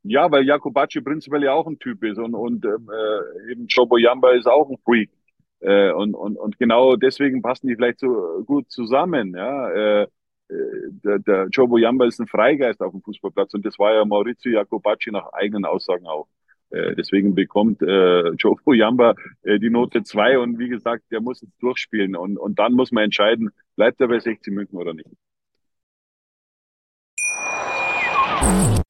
[0.04, 3.98] Ja, weil Jakobacci prinzipiell ja auch ein Typ ist und, und ähm, äh, eben Jobo
[3.98, 5.10] Yamba ist auch ein Freak.
[5.64, 9.34] Äh, und, und, und genau deswegen passen die vielleicht so gut zusammen.
[9.36, 10.08] Ja, äh, äh
[11.04, 14.52] der, der Joe Boyamba ist ein Freigeist auf dem Fußballplatz und das war ja Maurizio
[14.52, 16.28] Jacobacci nach eigenen Aussagen auch.
[16.74, 21.42] Äh, deswegen bekommt äh, Joe Boyamba äh, die Note zwei und wie gesagt, der muss
[21.42, 25.10] jetzt durchspielen und, und dann muss man entscheiden, bleibt er bei 16 München oder nicht.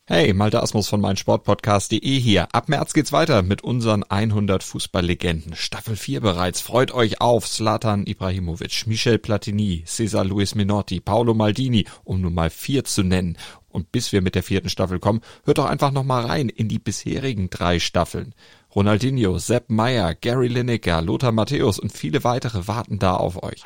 [0.06, 2.48] Hey, Malte Asmus von meinsportpodcast.de hier.
[2.52, 5.56] Ab März geht's weiter mit unseren 100 Fußballlegenden.
[5.56, 6.60] Staffel 4 bereits.
[6.60, 12.50] Freut euch auf Zlatan Ibrahimovic, Michel Platini, Cesar Luis Minotti, Paolo Maldini, um nur mal
[12.50, 13.38] vier zu nennen.
[13.73, 16.69] Und bis wir mit der vierten Staffel kommen, hört doch einfach noch mal rein in
[16.69, 18.33] die bisherigen drei Staffeln.
[18.73, 23.63] Ronaldinho, Sepp Meyer, Gary Lineker, Lothar Matthäus und viele weitere warten da auf euch.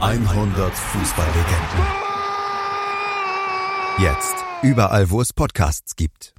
[0.00, 2.10] 100 Fußballlegenden.
[3.98, 4.34] Jetzt.
[4.62, 6.34] Überall, wo es Podcasts gibt.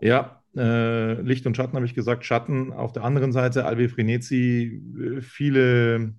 [0.00, 2.24] Ja, äh, Licht und Schatten habe ich gesagt.
[2.24, 2.72] Schatten.
[2.72, 6.14] Auf der anderen Seite Albi Frenetzi, äh, viele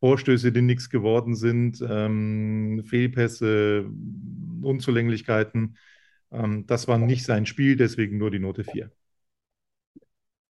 [0.00, 3.88] Vorstöße, die nichts geworden sind, ähm, Fehlpässe,
[4.62, 5.76] Unzulänglichkeiten.
[6.32, 8.90] Ähm, das war nicht sein Spiel, deswegen nur die Note 4.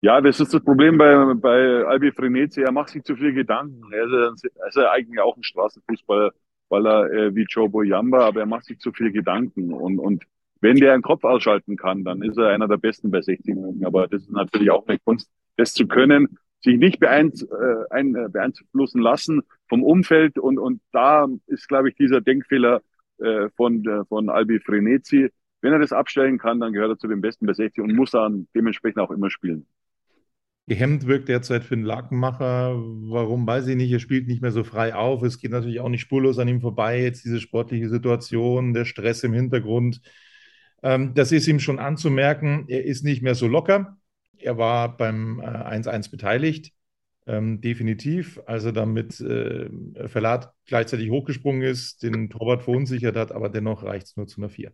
[0.02, 2.62] Ja, das ist das Problem bei, bei Albi Frenetzi.
[2.62, 3.82] Er macht sich zu viel Gedanken.
[3.92, 6.32] Er ist, er ist eigentlich auch ein Straßenfußballer
[6.70, 10.24] weil er äh, wie Joe Boyamba, aber er macht sich zu viel Gedanken und, und
[10.62, 13.86] wenn der einen Kopf ausschalten kann, dann ist er einer der Besten bei 60 Minuten.
[13.86, 18.16] Aber das ist natürlich auch eine Kunst, das zu können, sich nicht beeinz, äh, ein,
[18.16, 20.38] äh, beeinflussen lassen vom Umfeld.
[20.38, 22.82] Und, und da ist, glaube ich, dieser Denkfehler
[23.20, 25.30] äh, von, äh, von Albi Frenetzi.
[25.62, 28.12] Wenn er das abstellen kann, dann gehört er zu den Besten bei 60 und muss
[28.12, 29.66] dann dementsprechend auch immer spielen.
[30.68, 32.76] Gehemmt wirkt derzeit für den Lakenmacher.
[32.76, 33.92] Warum, weiß ich nicht.
[33.92, 35.24] Er spielt nicht mehr so frei auf.
[35.24, 37.02] Es geht natürlich auch nicht spurlos an ihm vorbei.
[37.02, 40.00] Jetzt diese sportliche Situation, der Stress im Hintergrund.
[40.84, 42.66] Ähm, das ist ihm schon anzumerken.
[42.68, 43.98] Er ist nicht mehr so locker.
[44.40, 46.74] Er war beim äh, 1-1 beteiligt.
[47.28, 48.42] Ähm, definitiv.
[48.48, 49.70] Als er dann mit äh,
[50.08, 54.50] Verlat gleichzeitig hochgesprungen ist, den Torwart verunsichert hat, aber dennoch reicht es nur zu einer
[54.50, 54.72] 4.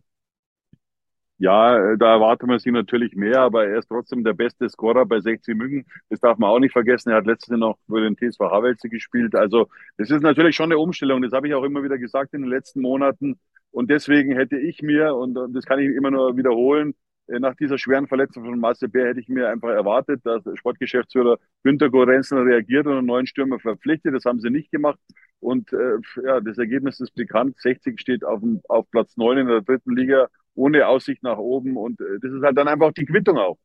[1.38, 5.04] Ja, äh, da erwartet man sich natürlich mehr, aber er ist trotzdem der beste Scorer
[5.04, 5.84] bei 60 München.
[6.08, 7.10] Das darf man auch nicht vergessen.
[7.10, 9.34] Er hat letztes Jahr noch für den TSV Havelse gespielt.
[9.34, 11.20] Also das ist natürlich schon eine Umstellung.
[11.20, 13.38] Das habe ich auch immer wieder gesagt in den letzten Monaten.
[13.70, 16.94] Und deswegen hätte ich mir, und das kann ich immer nur wiederholen, äh,
[17.28, 21.90] nach dieser schweren Verletzung von Marcel Bär hätte ich mir einfach erwartet, dass Sportgeschäftsführer Günter
[21.90, 24.14] Gorenzen reagiert und einen neuen Stürmer verpflichtet.
[24.14, 24.98] Das haben sie nicht gemacht.
[25.40, 27.56] Und äh, ja, das Ergebnis ist bekannt.
[27.58, 31.76] 60 steht auf, dem, auf Platz 9 in der dritten Liga ohne Aussicht nach oben.
[31.76, 33.58] Und äh, das ist halt dann einfach die Quittung auch.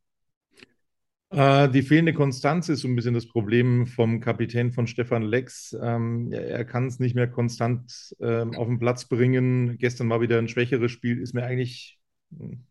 [1.30, 5.78] Äh, die fehlende Konstanz ist so ein bisschen das Problem vom Kapitän von Stefan Lex.
[5.82, 9.78] Ähm, er, er kann es nicht mehr konstant ähm, auf den Platz bringen.
[9.78, 12.00] Gestern war wieder ein schwächeres Spiel, ist mir eigentlich
[12.38, 12.66] hm,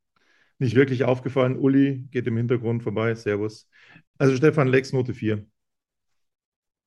[0.61, 1.57] nicht wirklich aufgefallen.
[1.59, 3.15] Uli geht im Hintergrund vorbei.
[3.15, 3.69] Servus.
[4.19, 5.45] Also Stefan Lex, Note 4.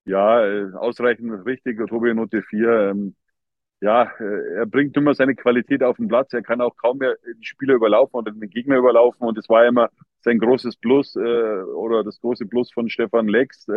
[0.05, 1.77] Ja, äh, ausreichend richtig.
[1.87, 2.91] Tobi, Note 4.
[2.91, 3.15] Ähm,
[3.81, 6.33] ja, äh, er bringt immer seine Qualität auf den Platz.
[6.33, 9.27] Er kann auch kaum mehr die Spieler überlaufen oder den Gegner überlaufen.
[9.27, 9.89] Und das war immer
[10.21, 13.67] sein großes Plus äh, oder das große Plus von Stefan Lex.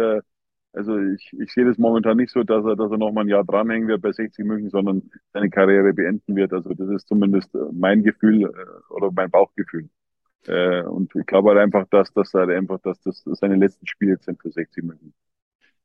[0.76, 3.28] Also ich, ich sehe das momentan nicht so, dass er, dass er noch mal ein
[3.28, 6.52] Jahr dranhängen wird bei 60 München, sondern seine Karriere beenden wird.
[6.52, 9.88] Also das ist zumindest äh, mein Gefühl äh, oder mein Bauchgefühl.
[10.46, 14.18] Äh, und ich glaube halt einfach, dass das halt einfach, dass das seine letzten Spiele
[14.20, 15.14] sind für 60 München.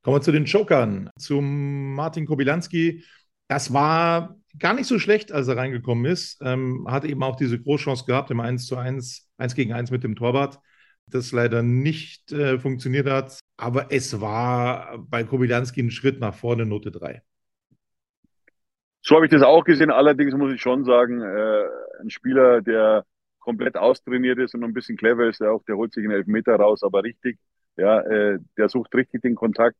[0.02, 1.10] Kommen wir zu den Jokern.
[1.16, 3.02] Zum Martin Kobilanski
[3.52, 6.38] das war gar nicht so schlecht, als er reingekommen ist.
[6.40, 10.04] Ähm, hatte eben auch diese Großchance gehabt im 1 zu 1, 1 gegen 1 mit
[10.04, 10.58] dem Torwart,
[11.14, 13.38] das leider nicht äh, funktioniert hat.
[13.56, 17.22] Aber es war bei Kobilanski ein Schritt nach vorne, Note 3.
[19.02, 19.90] So habe ich das auch gesehen.
[19.90, 21.64] Allerdings muss ich schon sagen, äh,
[22.00, 23.04] ein Spieler, der
[23.40, 26.54] komplett austrainiert ist und ein bisschen clever ist, der auch, der holt sich einen Elfmeter
[26.56, 27.38] raus, aber richtig,
[27.76, 29.78] ja, äh, der sucht richtig den Kontakt.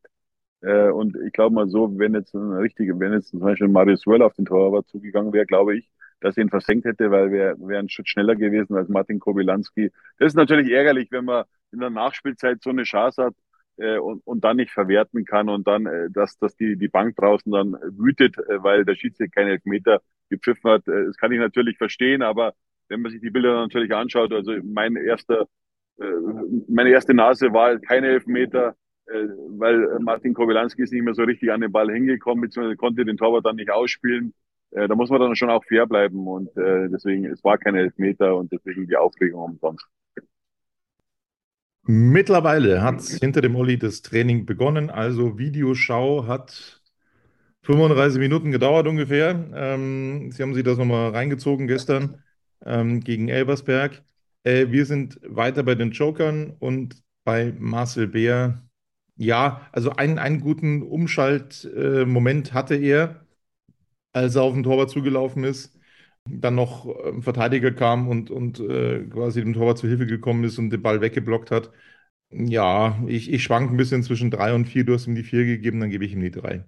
[0.61, 4.07] Äh, und ich glaube mal so, wenn jetzt ein richtiger, wenn jetzt zum Beispiel Marius
[4.07, 5.91] Wöll auf den Torwart zugegangen wäre, glaube ich,
[6.23, 9.91] dass ihn versenkt hätte, weil wir wäre ein Schritt schneller gewesen als Martin Kobilanski.
[10.19, 13.35] Das ist natürlich ärgerlich, wenn man in der Nachspielzeit so eine Chance hat
[13.77, 17.17] äh, und, und dann nicht verwerten kann und dann, äh, dass, dass die, die Bank
[17.17, 20.87] draußen dann wütet, äh, weil der Schiedsrichter keinen Elfmeter gepfiffen hat.
[20.87, 22.55] Äh, das kann ich natürlich verstehen, aber
[22.89, 25.49] wenn man sich die Bilder natürlich anschaut, also mein erster,
[25.99, 26.05] äh,
[26.69, 29.27] meine erste Nase war keine Elfmeter, äh,
[29.59, 33.17] weil Martin Kowilanski ist nicht mehr so richtig an den Ball hingekommen, beziehungsweise konnte den
[33.17, 34.35] Torwart dann nicht ausspielen.
[34.73, 37.75] Äh, da muss man dann schon auch fair bleiben und äh, deswegen, es war kein
[37.77, 39.87] Elfmeter und deswegen die Aufregung umsonst.
[41.85, 46.81] Mittlerweile hat hinter dem Olli das Training begonnen, also Videoschau hat
[47.63, 49.51] 35 Minuten gedauert ungefähr.
[49.55, 52.23] Ähm, Sie haben sich das nochmal reingezogen gestern
[52.65, 54.03] ähm, gegen Elversberg.
[54.45, 58.63] Äh, wir sind weiter bei den Jokern und bei Marcel Beer
[59.17, 63.27] Ja, also einen, einen guten Umschaltmoment hatte er,
[64.13, 65.79] als er auf den Torwart zugelaufen ist,
[66.25, 70.59] dann noch ein Verteidiger kam und, und äh, quasi dem Torwart zu Hilfe gekommen ist
[70.59, 71.71] und den Ball weggeblockt hat.
[72.31, 74.85] Ja, ich, ich schwank ein bisschen zwischen drei und vier.
[74.85, 76.65] Du hast ihm die vier gegeben, dann gebe ich ihm die drei.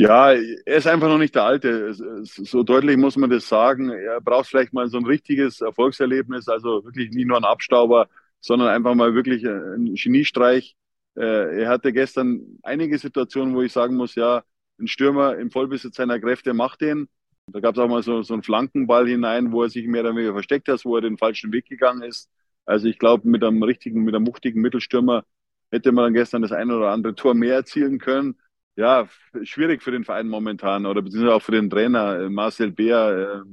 [0.00, 1.92] Ja, er ist einfach noch nicht der Alte.
[2.24, 3.90] So deutlich muss man das sagen.
[3.90, 8.08] Er braucht vielleicht mal so ein richtiges Erfolgserlebnis, also wirklich nicht nur ein Abstauber,
[8.40, 10.76] sondern einfach mal wirklich ein Geniestreich.
[11.16, 14.44] Äh, er hatte gestern einige Situationen, wo ich sagen muss, ja,
[14.78, 17.08] ein Stürmer im Vollbesitz seiner Kräfte macht den.
[17.48, 20.14] Da gab es auch mal so, so einen Flankenball hinein, wo er sich mehr oder
[20.14, 22.28] weniger versteckt hat, wo er den falschen Weg gegangen ist.
[22.66, 25.24] Also ich glaube, mit einem richtigen, mit einem muchtigen Mittelstürmer
[25.70, 28.36] hätte man dann gestern das eine oder andere Tor mehr erzielen können
[28.78, 29.08] ja,
[29.42, 33.50] schwierig für den Verein momentan oder beziehungsweise auch für den Trainer äh, Marcel Beer äh,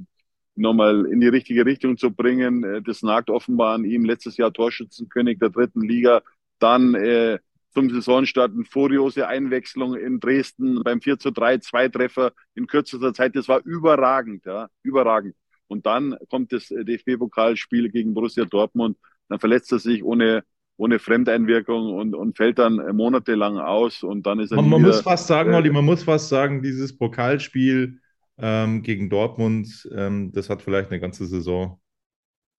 [0.54, 2.62] nochmal in die richtige Richtung zu bringen.
[2.62, 4.04] Äh, das nagt offenbar an ihm.
[4.04, 6.22] Letztes Jahr Torschützenkönig der dritten Liga,
[6.60, 7.40] dann äh,
[7.76, 13.12] zum Saisonstart eine furiose Einwechslung in Dresden beim 4 zu 3, zwei Treffer in kürzester
[13.12, 13.36] Zeit.
[13.36, 15.34] Das war überragend, ja, überragend.
[15.66, 18.96] Und dann kommt das DFB-Pokalspiel gegen Borussia Dortmund.
[19.28, 20.42] Dann verletzt er sich ohne
[20.78, 24.88] ohne Fremdeinwirkung und, und fällt dann monatelang aus und dann ist er Man, man wieder,
[24.88, 27.98] muss fast sagen, äh, Olli, man muss fast sagen, dieses Pokalspiel
[28.36, 31.80] ähm, gegen Dortmund, ähm, das hat vielleicht eine ganze Saison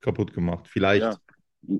[0.01, 0.67] kaputt gemacht.
[0.67, 1.19] Vielleicht.
[1.61, 1.77] Ja.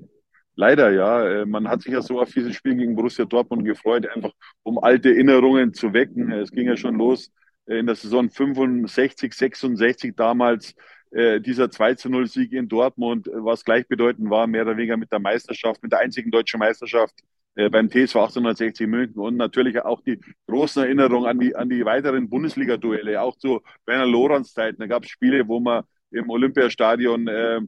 [0.58, 1.42] Leider, ja.
[1.42, 4.32] Äh, Man hat sich ja so auf dieses Spiel gegen Borussia Dortmund gefreut, einfach
[4.64, 6.32] um alte Erinnerungen zu wecken.
[6.32, 7.30] Es ging ja schon los
[7.66, 10.74] äh, in der Saison 65, 66 damals
[11.12, 14.96] äh, dieser 2 zu 0 Sieg in Dortmund, äh, was gleichbedeutend war, mehr oder weniger
[14.96, 17.14] mit der Meisterschaft, mit der einzigen deutschen Meisterschaft
[17.54, 21.84] äh, beim TSV 1860 München und natürlich auch die großen Erinnerungen an die, an die
[21.84, 24.80] weiteren Bundesliga-Duelle, auch zu Werner Lorenz Zeiten.
[24.80, 27.60] Da gab es Spiele, wo man im Olympiastadion äh,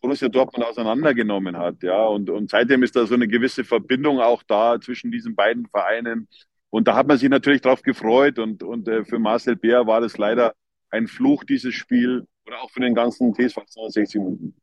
[0.00, 4.42] Borussia Dortmund auseinandergenommen hat, ja, und, und seitdem ist da so eine gewisse Verbindung auch
[4.42, 6.28] da zwischen diesen beiden Vereinen.
[6.70, 10.00] Und da hat man sich natürlich drauf gefreut und, und äh, für Marcel Bär war
[10.00, 10.54] das leider
[10.90, 14.54] ein Fluch, dieses Spiel, oder auch für den ganzen TSV 260 Minuten.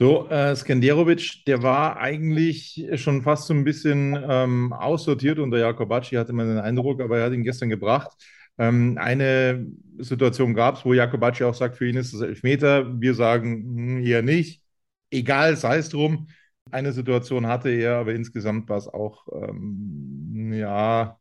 [0.00, 6.16] So, äh, Skenderovic, der war eigentlich schon fast so ein bisschen ähm, aussortiert unter Jakobacci,
[6.16, 8.10] hatte man den Eindruck, aber er hat ihn gestern gebracht.
[8.58, 9.66] Ähm, eine
[9.98, 13.00] Situation gab es, wo Jakobacci auch sagt, für ihn ist es Elfmeter.
[13.00, 14.62] Wir sagen hm, eher nicht.
[15.10, 16.28] Egal, sei es drum.
[16.70, 21.18] Eine Situation hatte er, aber insgesamt war es auch, ähm, ja,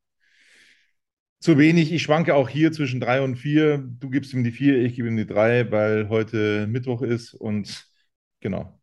[1.40, 1.92] zu wenig.
[1.92, 3.78] Ich schwanke auch hier zwischen drei und vier.
[4.00, 7.86] Du gibst ihm die vier, ich gebe ihm die drei, weil heute Mittwoch ist und
[8.40, 8.80] genau.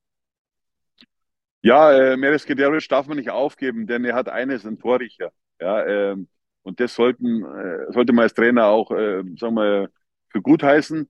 [1.62, 5.32] Ja, äh, Meres Gederich darf man nicht aufgeben, denn er hat eines, ein Torrichter.
[5.60, 6.28] Ja, ähm,
[6.62, 9.90] und das sollten, äh, sollte man als Trainer auch, äh, sagen wir,
[10.28, 11.08] für gut heißen.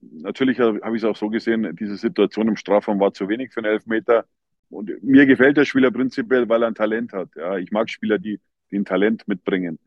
[0.00, 3.60] Natürlich habe ich es auch so gesehen, diese Situation im Strafraum war zu wenig für
[3.60, 4.26] einen Elfmeter.
[4.68, 7.28] Und mir gefällt der Spieler prinzipiell, weil er ein Talent hat.
[7.36, 8.40] Ja, ich mag Spieler, die,
[8.70, 9.78] die ein Talent mitbringen.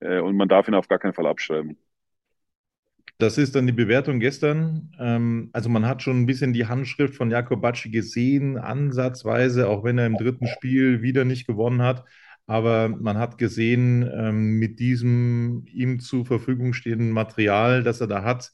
[0.00, 1.76] Äh, und man darf ihn auf gar keinen Fall abschreiben.
[3.18, 4.90] Das ist dann die Bewertung gestern.
[4.98, 9.84] Ähm, also man hat schon ein bisschen die Handschrift von Jakob Bacci gesehen, ansatzweise, auch
[9.84, 12.04] wenn er im dritten Spiel wieder nicht gewonnen hat.
[12.46, 18.22] Aber man hat gesehen, ähm, mit diesem ihm zur Verfügung stehenden Material, das er da
[18.22, 18.50] hat,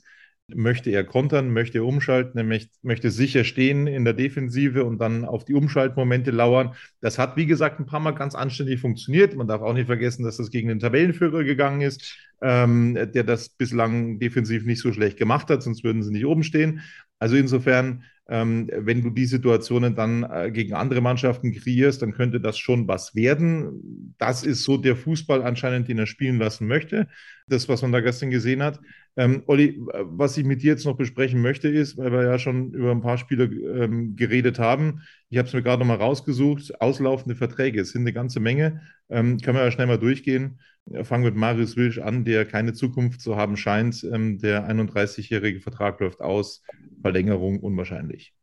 [0.55, 4.99] möchte er kontern, möchte er umschalten, er möchte, möchte sicher stehen in der Defensive und
[4.99, 6.75] dann auf die Umschaltmomente lauern.
[7.01, 9.37] Das hat, wie gesagt, ein paar Mal ganz anständig funktioniert.
[9.37, 13.51] Man darf auch nicht vergessen, dass das gegen den Tabellenführer gegangen ist, ähm, der das
[13.51, 16.81] bislang defensiv nicht so schlecht gemacht hat, sonst würden sie nicht oben stehen.
[17.19, 22.41] Also insofern, ähm, wenn du die Situationen dann äh, gegen andere Mannschaften kreierst, dann könnte
[22.41, 24.15] das schon was werden.
[24.19, 27.09] Das ist so der Fußball anscheinend, den er spielen lassen möchte.
[27.49, 28.79] Das, was man da gestern gesehen hat.
[29.17, 32.73] Ähm, Olli, was ich mit dir jetzt noch besprechen möchte, ist, weil wir ja schon
[32.73, 36.81] über ein paar Spiele ähm, geredet haben, ich habe es mir gerade noch mal rausgesucht,
[36.81, 40.61] auslaufende Verträge, es sind eine ganze Menge, ähm, können wir ja schnell mal durchgehen.
[41.03, 44.03] Fangen mit Marius Wilsch an, der keine Zukunft zu haben scheint.
[44.03, 46.63] Ähm, der 31-jährige Vertrag läuft aus,
[47.03, 48.35] Verlängerung unwahrscheinlich.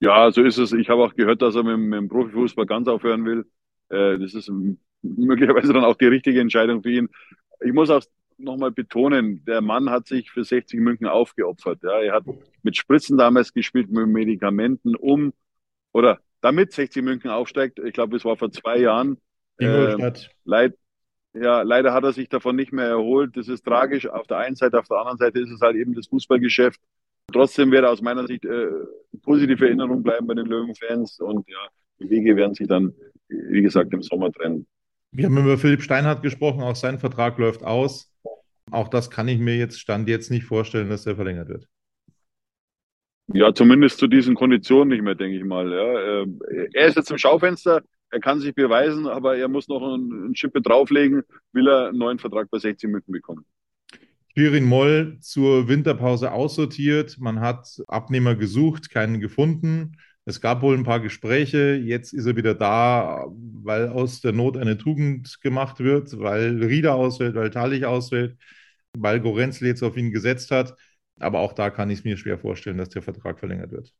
[0.00, 0.72] Ja, so ist es.
[0.72, 3.46] Ich habe auch gehört, dass er mit, mit dem Profifußball ganz aufhören will.
[3.88, 4.50] Äh, das ist
[5.02, 7.08] möglicherweise dann auch die richtige Entscheidung für ihn.
[7.60, 8.02] Ich muss auch
[8.38, 11.82] nochmal betonen, der Mann hat sich für 60 München aufgeopfert.
[11.82, 12.00] Ja.
[12.00, 12.24] Er hat
[12.62, 15.32] mit Spritzen damals gespielt, mit Medikamenten, um
[15.92, 17.78] oder damit 60 München aufsteigt.
[17.78, 19.18] Ich glaube, es war vor zwei Jahren.
[19.58, 20.12] Äh,
[20.44, 20.74] leid,
[21.34, 23.36] ja, leider hat er sich davon nicht mehr erholt.
[23.36, 24.06] Das ist tragisch.
[24.08, 26.80] Auf der einen Seite, auf der anderen Seite ist es halt eben das Fußballgeschäft.
[27.32, 28.68] Trotzdem wird aus meiner Sicht äh,
[29.22, 31.68] positive Erinnerung bleiben bei den Löwenfans und ja,
[32.00, 32.94] die Wege werden sich dann,
[33.28, 34.66] wie gesagt, im Sommer trennen.
[35.10, 38.10] Wir haben über Philipp Steinhardt gesprochen, auch sein Vertrag läuft aus.
[38.70, 41.68] Auch das kann ich mir jetzt, Stand jetzt nicht vorstellen, dass er verlängert wird.
[43.32, 45.70] Ja, zumindest zu diesen Konditionen nicht mehr, denke ich mal.
[45.70, 46.22] Ja.
[46.22, 46.40] Ähm,
[46.72, 47.82] er ist jetzt im Schaufenster.
[48.10, 51.98] er kann sich beweisen, aber er muss noch ein, ein Schippe drauflegen, will er einen
[51.98, 53.44] neuen Vertrag bei 60 München bekommen.
[54.34, 57.18] Shirin Moll zur Winterpause aussortiert.
[57.18, 59.96] Man hat Abnehmer gesucht, keinen gefunden.
[60.24, 61.74] Es gab wohl ein paar Gespräche.
[61.74, 63.26] Jetzt ist er wieder da,
[63.62, 68.36] weil aus der Not eine Tugend gemacht wird, weil Rieder ausfällt, weil Talich ausfällt,
[68.96, 70.76] weil Gorenzel jetzt auf ihn gesetzt hat.
[71.20, 73.94] Aber auch da kann ich es mir schwer vorstellen, dass der Vertrag verlängert wird.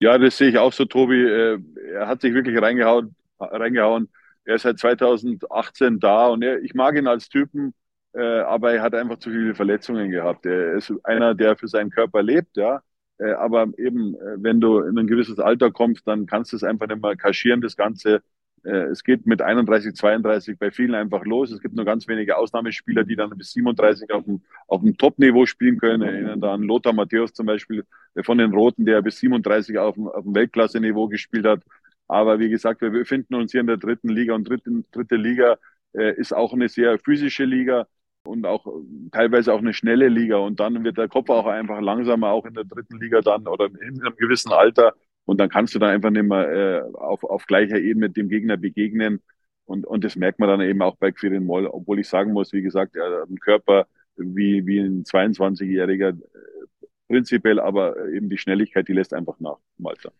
[0.00, 1.22] Ja, das sehe ich auch so, Tobi.
[1.22, 1.58] Äh,
[1.92, 3.14] er hat sich wirklich reingehauen.
[3.38, 4.08] reingehauen.
[4.44, 7.74] Er ist seit 2018 da und er, ich mag ihn als Typen,
[8.14, 10.46] äh, aber er hat einfach zu viele Verletzungen gehabt.
[10.46, 12.82] Er ist einer, der für seinen Körper lebt, ja.
[13.18, 16.86] Äh, aber eben, wenn du in ein gewisses Alter kommst, dann kannst du es einfach
[16.88, 18.22] nicht mehr kaschieren, das Ganze.
[18.64, 21.50] Äh, es geht mit 31, 32 bei vielen einfach los.
[21.50, 25.46] Es gibt nur ganz wenige Ausnahmespieler, die dann bis 37 auf dem, auf dem Top-Niveau
[25.46, 26.02] spielen können.
[26.02, 27.84] Erinnern da an Lothar Matthäus zum Beispiel
[28.14, 31.62] äh, von den Roten, der bis 37 auf dem, auf dem Weltklasse-Niveau gespielt hat.
[32.08, 35.58] Aber wie gesagt, wir befinden uns hier in der dritten Liga und dritte, dritte Liga
[35.92, 37.86] äh, ist auch eine sehr physische Liga
[38.24, 38.66] und auch
[39.12, 40.36] teilweise auch eine schnelle Liga.
[40.36, 43.66] Und dann wird der Kopf auch einfach langsamer, auch in der dritten Liga dann oder
[43.66, 44.94] in einem gewissen Alter.
[45.30, 48.56] Und dann kannst du dann einfach nicht mehr äh, auf, auf gleicher Ebene dem Gegner
[48.56, 49.22] begegnen.
[49.64, 52.52] Und, und das merkt man dann eben auch bei Quirin Moll, obwohl ich sagen muss,
[52.52, 58.38] wie gesagt, er hat einen Körper wie, wie ein 22-Jähriger, äh, prinzipiell, aber eben die
[58.38, 60.10] Schnelligkeit, die lässt einfach nach im Alter.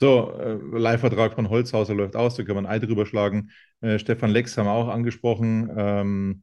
[0.00, 3.50] So, äh, Leihvertrag von Holzhauser läuft aus, da kann man ein Ei drüber schlagen.
[3.82, 6.42] Äh, Stefan Lex haben wir auch angesprochen, ähm,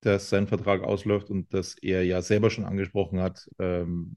[0.00, 4.16] dass sein Vertrag ausläuft und dass er ja selber schon angesprochen hat, ähm,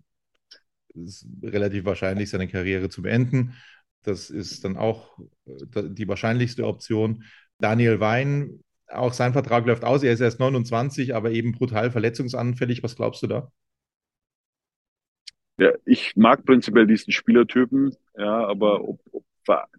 [1.43, 3.53] relativ wahrscheinlich, seine Karriere zu beenden.
[4.03, 7.23] Das ist dann auch äh, die wahrscheinlichste Option.
[7.59, 10.03] Daniel Wein, auch sein Vertrag läuft aus.
[10.03, 12.83] Er ist erst 29, aber eben brutal verletzungsanfällig.
[12.83, 13.51] Was glaubst du da?
[15.57, 19.23] Ja, ich mag prinzipiell diesen Spielertypen, ja, aber ob, ob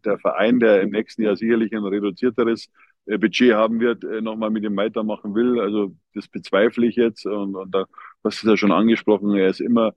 [0.05, 2.69] der Verein, der im nächsten Jahr sicherlich ein reduzierteres
[3.07, 5.61] äh, Budget haben wird, äh, nochmal mit ihm weitermachen will.
[5.61, 7.27] Also das bezweifle ich jetzt.
[7.27, 7.87] Und, und da,
[8.23, 9.95] was ist ja schon angesprochen, er ist immer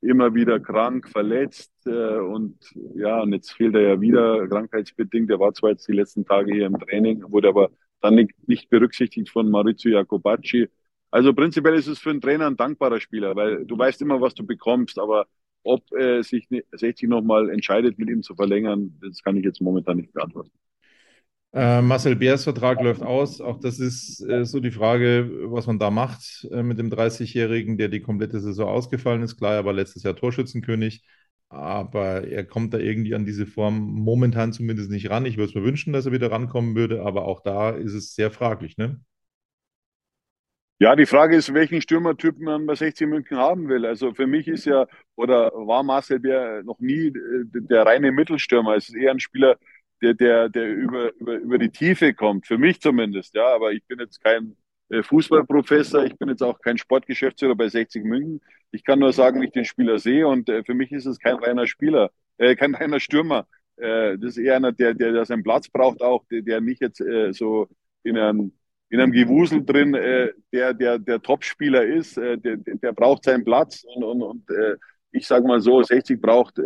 [0.00, 2.56] immer wieder krank, verletzt äh, und
[2.94, 5.30] ja, und jetzt fehlt er ja wieder krankheitsbedingt.
[5.30, 7.70] Er war zwar jetzt die letzten Tage hier im Training, wurde aber
[8.00, 10.68] dann nicht, nicht berücksichtigt von Maurizio Jacobacci.
[11.10, 14.34] Also prinzipiell ist es für einen Trainer ein dankbarer Spieler, weil du weißt immer, was
[14.34, 15.26] du bekommst, aber
[15.64, 19.96] ob äh, sich 60 nochmal entscheidet, mit ihm zu verlängern, das kann ich jetzt momentan
[19.96, 20.50] nicht beantworten.
[21.54, 23.40] Äh, Marcel Beers Vertrag läuft aus.
[23.40, 27.78] Auch das ist äh, so die Frage, was man da macht äh, mit dem 30-Jährigen,
[27.78, 29.36] der die komplette Saison ausgefallen ist.
[29.38, 31.02] Klar, er war letztes Jahr Torschützenkönig,
[31.48, 35.24] aber er kommt da irgendwie an diese Form momentan zumindest nicht ran.
[35.26, 38.14] Ich würde es mir wünschen, dass er wieder rankommen würde, aber auch da ist es
[38.14, 39.00] sehr fraglich, ne?
[40.80, 43.84] Ja, die Frage ist, welchen Stürmertypen man bei 60 München haben will.
[43.84, 44.86] Also für mich ist ja,
[45.16, 47.12] oder war Marcel Bär noch nie äh,
[47.52, 48.76] der reine Mittelstürmer.
[48.76, 49.58] Es ist eher ein Spieler,
[50.02, 53.84] der, der, der über, über, über die Tiefe kommt, für mich zumindest, ja, aber ich
[53.86, 54.56] bin jetzt kein
[54.90, 58.40] äh, Fußballprofessor, ich bin jetzt auch kein Sportgeschäftsführer bei 60 München.
[58.70, 61.18] Ich kann nur sagen, wie ich den Spieler sehe und äh, für mich ist es
[61.18, 63.46] kein reiner Spieler, äh, kein reiner Stürmer.
[63.76, 66.80] Äh, das ist eher einer, der, der, der seinen Platz braucht auch, der, der nicht
[66.80, 67.68] jetzt äh, so
[68.02, 68.52] in einem,
[68.90, 73.44] in einem Gewusel drin, äh, der, der, der Topspieler ist, äh, der, der braucht seinen
[73.44, 74.76] Platz und, und, und äh,
[75.10, 76.62] ich sage mal so, 60 braucht äh,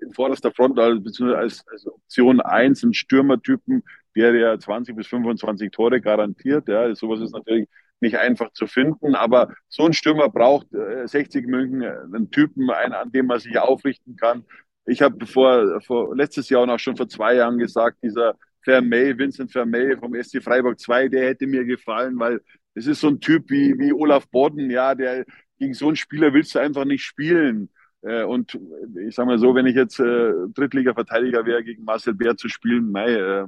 [0.00, 3.82] in vorderster Front also, beziehungsweise als, als Option 1 einen Stürmertypen,
[4.14, 6.68] der ja 20 bis 25 Tore garantiert.
[6.68, 7.68] Ja, sowas ist natürlich
[8.00, 12.70] nicht einfach zu finden, aber so ein Stürmer braucht äh, 60 München äh, einen Typen,
[12.70, 14.44] einen, an dem man sich aufrichten kann.
[14.84, 19.16] Ich habe vor, vor letztes Jahr und auch schon vor zwei Jahren gesagt, dieser Vermey,
[19.16, 22.40] Vincent Vermey vom SC Freiburg 2, der hätte mir gefallen, weil
[22.74, 25.24] es ist so ein Typ wie, wie Olaf Bodden, ja, der
[25.58, 27.70] gegen so einen Spieler willst du einfach nicht spielen.
[28.02, 28.58] Äh, und
[29.06, 32.90] ich sage mal so, wenn ich jetzt äh, Drittliga-Verteidiger wäre, gegen Marcel Bär zu spielen,
[32.90, 33.46] mei, äh,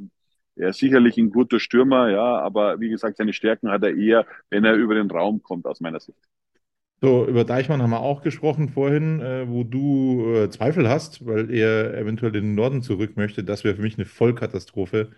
[0.56, 4.26] er ist sicherlich ein guter Stürmer, ja, aber wie gesagt, seine Stärken hat er eher,
[4.50, 6.18] wenn er über den Raum kommt, aus meiner Sicht.
[7.00, 11.48] So, über Deichmann haben wir auch gesprochen vorhin, äh, wo du äh, Zweifel hast, weil
[11.54, 13.44] er eventuell in den Norden zurück möchte.
[13.44, 15.10] Das wäre für mich eine Vollkatastrophe,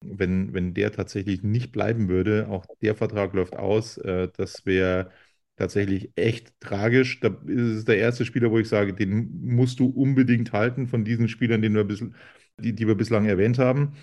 [0.00, 2.48] wenn, wenn der tatsächlich nicht bleiben würde.
[2.50, 3.96] Auch der Vertrag läuft aus.
[3.98, 5.10] Äh, das wäre
[5.56, 7.20] tatsächlich echt tragisch.
[7.20, 11.04] Da ist es der erste Spieler, wo ich sage, den musst du unbedingt halten von
[11.04, 12.14] diesen Spielern, den wir bisschen,
[12.58, 13.94] die, die wir bislang erwähnt haben.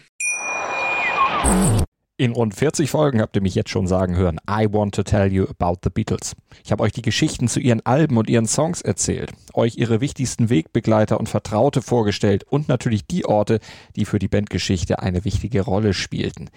[2.19, 5.31] In rund 40 Folgen habt ihr mich jetzt schon sagen hören, I want to tell
[5.31, 6.35] you about the Beatles.
[6.65, 10.49] Ich habe euch die Geschichten zu ihren Alben und ihren Songs erzählt, euch ihre wichtigsten
[10.49, 13.61] Wegbegleiter und Vertraute vorgestellt und natürlich die Orte,
[13.95, 16.49] die für die Bandgeschichte eine wichtige Rolle spielten.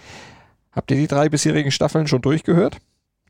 [0.72, 2.78] Habt ihr die drei bisherigen Staffeln schon durchgehört?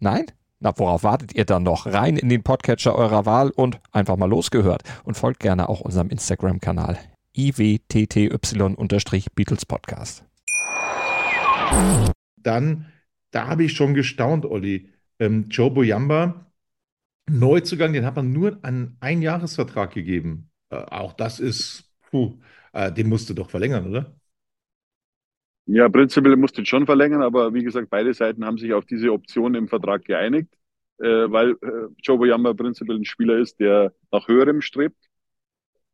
[0.01, 0.25] Nein?
[0.65, 1.87] Na, worauf wartet ihr dann noch?
[1.87, 4.85] Rein in den Podcatcher eurer Wahl und einfach mal losgehört.
[5.03, 7.01] Und folgt gerne auch unserem Instagram-Kanal
[7.37, 10.25] iwtty-Beatles Podcast.
[12.37, 12.87] Dann,
[13.33, 14.89] da habe ich schon gestaunt, Olli.
[15.19, 16.47] Ähm, Joe Boyamba,
[17.29, 20.49] Neuzugang, den hat man nur einen Einjahresvertrag gegeben.
[20.71, 22.39] Äh, auch das ist, puh,
[22.73, 24.15] äh, den musst du doch verlängern, oder?
[25.67, 29.55] Ja, prinzipiell musste schon verlängern, aber wie gesagt, beide Seiten haben sich auf diese Option
[29.55, 30.53] im Vertrag geeinigt,
[30.99, 34.97] äh, weil äh, Joe Boyamba prinzipiell ein Spieler ist, der nach höherem strebt.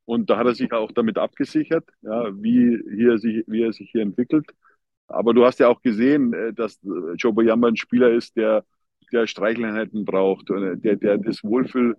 [0.07, 3.91] Und da hat er sich auch damit abgesichert, ja, wie, hier sich, wie er sich
[3.91, 4.47] hier entwickelt.
[5.07, 8.65] Aber du hast ja auch gesehen, äh, dass äh, Joe Boyamba ein Spieler ist, der,
[9.13, 11.97] der Streicheleinheiten braucht, äh, der, der das Wohlfühl,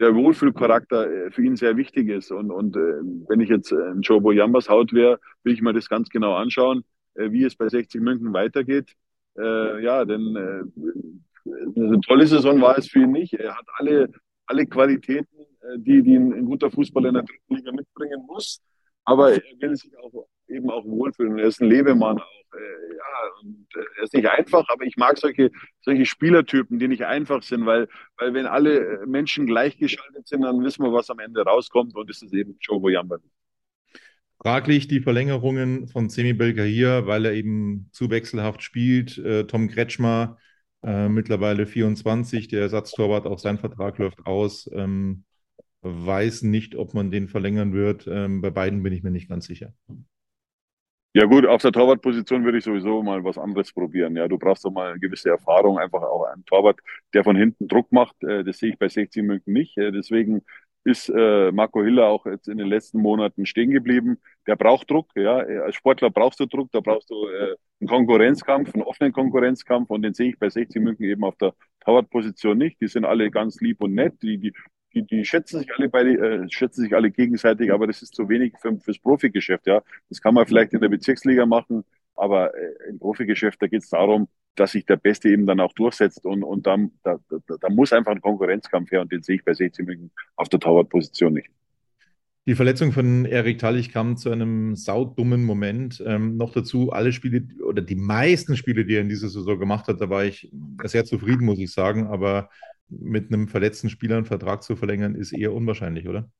[0.00, 2.32] der Wohlfühlcharakter für ihn sehr wichtig ist.
[2.32, 6.08] Und, und wenn ich jetzt ein Joe Boyambas Haut wäre, will ich mir das ganz
[6.08, 6.84] genau anschauen,
[7.14, 8.94] wie es bei 60 München weitergeht.
[9.38, 13.34] Äh, ja, denn äh, eine tolle Saison war es für ihn nicht.
[13.34, 14.10] Er hat alle,
[14.46, 15.46] alle Qualitäten,
[15.76, 18.60] die, die ein, ein guter Fußballer in der dritten Liga mitbringen muss.
[19.04, 21.38] Aber er will sich auch eben auch wohlfühlen.
[21.38, 22.40] Er ist ein Lebemann auch.
[22.54, 26.88] Äh, ja, und äh, er ist nicht einfach, aber ich mag solche, solche Spielertypen, die
[26.88, 31.18] nicht einfach sind, weil, weil wenn alle Menschen gleichgeschaltet sind, dann wissen wir, was am
[31.18, 33.18] Ende rauskommt und das ist eben Joe Boyamba.
[34.42, 39.18] Fraglich die Verlängerungen von Semi hier, weil er eben zu wechselhaft spielt.
[39.18, 40.38] Äh, Tom Kretschmer,
[40.82, 44.70] äh, mittlerweile 24, der Ersatztorwart, auch sein Vertrag läuft aus.
[44.72, 45.24] Ähm,
[45.82, 48.06] weiß nicht, ob man den verlängern wird.
[48.06, 49.74] Ähm, bei beiden bin ich mir nicht ganz sicher.
[51.12, 54.14] Ja gut, auf der Torwartposition würde ich sowieso mal was anderes probieren.
[54.16, 56.78] Ja, du brauchst doch mal eine gewisse Erfahrung, einfach auch einen Torwart,
[57.14, 58.22] der von hinten Druck macht.
[58.22, 59.76] Äh, das sehe ich bei 16 München nicht.
[59.76, 60.42] Äh, deswegen
[60.84, 64.18] ist äh, Marco Hiller auch jetzt in den letzten Monaten stehen geblieben.
[64.46, 65.38] Der braucht Druck, ja.
[65.38, 70.14] Als Sportler brauchst du Druck, da brauchst du einen Konkurrenzkampf, einen offenen Konkurrenzkampf und den
[70.14, 72.80] sehe ich bei 16 München eben auf der Torwartposition nicht.
[72.80, 74.14] Die sind alle ganz lieb und nett.
[74.22, 74.52] Die, die
[74.94, 78.28] die, die schätzen sich alle beide, äh, schätzen sich alle gegenseitig, aber das ist zu
[78.28, 79.82] wenig für, fürs Profigeschäft, ja.
[80.08, 81.84] Das kann man vielleicht in der Bezirksliga machen,
[82.14, 85.72] aber äh, im Profigeschäft, da geht es darum, dass sich der Beste eben dann auch
[85.72, 89.36] durchsetzt und, und dann, da, da, da muss einfach ein Konkurrenzkampf her und den sehe
[89.36, 91.50] ich bei 16 München auf der Torwartposition nicht.
[92.46, 96.02] Die Verletzung von Erik Tallich kam zu einem saudummen Moment.
[96.04, 99.88] Ähm, noch dazu, alle Spiele oder die meisten Spiele, die er in dieser Saison gemacht
[99.88, 100.50] hat, da war ich
[100.84, 102.06] sehr zufrieden, muss ich sagen.
[102.06, 102.48] Aber
[102.90, 106.30] mit einem verletzten Spieler einen Vertrag zu verlängern, ist eher unwahrscheinlich, oder?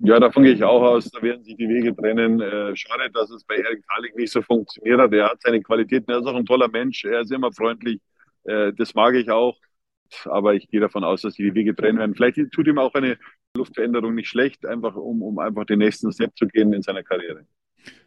[0.00, 1.10] Ja, davon gehe ich auch aus.
[1.10, 2.40] Da werden sich die Wege trennen.
[2.40, 5.12] Äh, schade, dass es bei Erik Talik nicht so funktioniert hat.
[5.12, 6.10] Er hat seine Qualitäten.
[6.10, 7.04] Er ist auch ein toller Mensch.
[7.04, 8.00] Er ist immer freundlich.
[8.44, 9.56] Äh, das mag ich auch.
[10.26, 12.14] Aber ich gehe davon aus, dass sich die Wege trennen werden.
[12.14, 13.18] Vielleicht tut ihm auch eine
[13.56, 17.46] Luftveränderung nicht schlecht, einfach um, um einfach den nächsten Step zu gehen in seiner Karriere.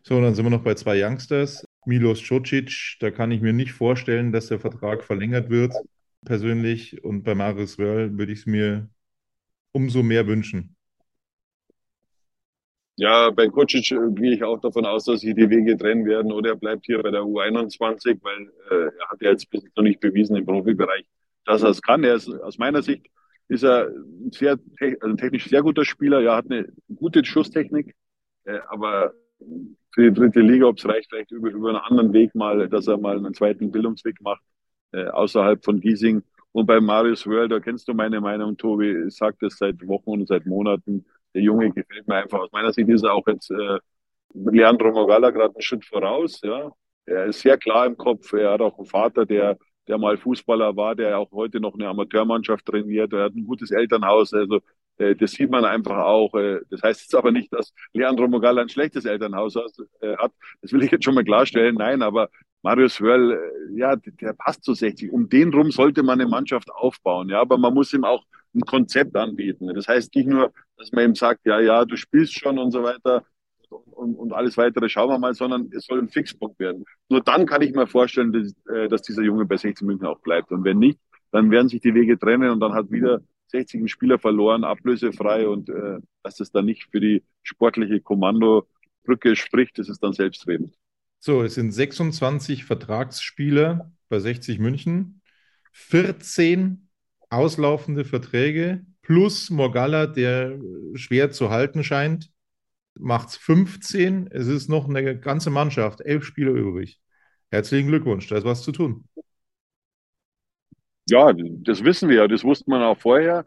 [0.03, 1.65] So, dann sind wir noch bei zwei Youngsters.
[1.85, 5.73] Milos Čocic, da kann ich mir nicht vorstellen, dass der Vertrag verlängert wird
[6.27, 8.89] persönlich und bei Marius Wörl würde ich es mir
[9.71, 10.75] umso mehr wünschen.
[12.97, 16.31] Ja, bei Kucic äh, gehe ich auch davon aus, dass sich die Wege trennen werden
[16.31, 19.83] oder er bleibt hier bei der U21, weil äh, er hat ja jetzt bis noch
[19.83, 21.05] nicht bewiesen im Profibereich,
[21.45, 22.03] dass er es kann.
[22.03, 23.05] Er ist aus meiner Sicht
[23.49, 24.59] ist er ein sehr
[24.99, 26.21] also technisch sehr guter Spieler.
[26.21, 27.95] Er hat eine gute Schusstechnik,
[28.45, 29.13] äh, aber
[29.93, 32.87] für die dritte Liga, ob es reicht, vielleicht über, über einen anderen Weg mal, dass
[32.87, 34.41] er mal einen zweiten Bildungsweg macht
[34.91, 36.23] äh, außerhalb von Giesing.
[36.51, 40.11] Und bei Marius Wörl, da kennst du meine Meinung, Tobi, ich sage das seit Wochen
[40.11, 41.05] und seit Monaten.
[41.33, 42.39] Der Junge gefällt mir einfach.
[42.39, 43.79] Aus meiner Sicht ist er auch jetzt äh,
[44.33, 46.41] Leandro Mogala gerade einen Schritt voraus.
[46.43, 46.71] Ja,
[47.05, 48.33] Er ist sehr klar im Kopf.
[48.33, 49.57] Er hat auch einen Vater, der,
[49.87, 53.13] der mal Fußballer war, der auch heute noch eine Amateurmannschaft trainiert.
[53.13, 54.33] Er hat ein gutes Elternhaus.
[54.33, 54.59] Also
[54.97, 56.33] äh, das sieht man einfach auch.
[56.35, 59.55] Äh, das heißt jetzt aber nicht, dass Leandro Mogala ein schlechtes Elternhaus
[60.01, 60.31] äh, hat.
[60.61, 61.75] Das will ich jetzt schon mal klarstellen.
[61.75, 62.29] Nein, aber
[62.63, 65.11] Marius Wörl, äh, ja, der passt zu 60.
[65.11, 68.61] Um den rum sollte man eine Mannschaft aufbauen, ja, aber man muss ihm auch ein
[68.61, 69.67] Konzept anbieten.
[69.73, 72.83] Das heißt nicht nur, dass man ihm sagt, ja, ja, du spielst schon und so
[72.83, 73.23] weiter
[73.69, 76.85] und, und alles weitere schauen wir mal, sondern es soll ein Fixpunkt werden.
[77.09, 80.19] Nur dann kann ich mir vorstellen, dass, äh, dass dieser Junge bei 60 München auch
[80.19, 80.51] bleibt.
[80.51, 80.99] Und wenn nicht,
[81.31, 85.47] dann werden sich die Wege trennen und dann hat wieder 60 einen Spieler verloren, ablösefrei
[85.47, 90.73] und äh, dass es dann nicht für die sportliche Kommandobrücke spricht, das ist dann selbstredend.
[91.19, 95.21] So, es sind 26 Vertragsspieler bei 60 München,
[95.73, 96.89] 14
[97.29, 100.59] auslaufende Verträge plus Morgalla, der
[100.95, 102.31] schwer zu halten scheint,
[102.95, 104.27] macht es 15.
[104.31, 106.99] Es ist noch eine ganze Mannschaft, elf Spieler übrig.
[107.51, 109.05] Herzlichen Glückwunsch, da ist was zu tun.
[111.09, 113.45] Ja, das wissen wir ja, das wusste man auch vorher.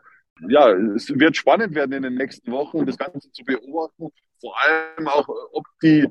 [0.48, 4.08] Ja, es wird spannend werden in den nächsten Wochen, das Ganze zu beobachten.
[4.40, 6.06] Vor allem auch, ob die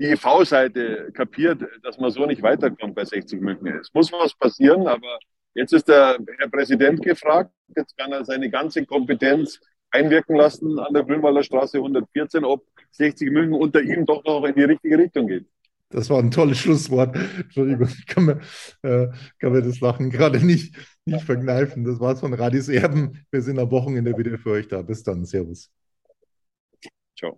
[0.00, 3.66] die EV-Seite kapiert, dass man so nicht weiterkommt bei 60 München.
[3.80, 5.18] Es muss was passieren, aber
[5.54, 7.50] jetzt ist der Herr Präsident gefragt.
[7.76, 13.30] Jetzt kann er seine ganze Kompetenz einwirken lassen an der Grünwalder Straße 114, ob 60
[13.30, 15.46] München unter ihm doch noch in die richtige Richtung geht.
[15.90, 17.16] Das war ein tolles Schlusswort.
[17.36, 18.40] Entschuldigung, ich kann mir,
[18.82, 21.84] äh, kann mir das Lachen gerade nicht, nicht verkneifen.
[21.84, 23.26] Das war's von Radis Erben.
[23.30, 24.82] Wir sind am Wochenende wieder für euch da.
[24.82, 25.24] Bis dann.
[25.24, 25.70] Servus.
[27.18, 27.36] Ciao.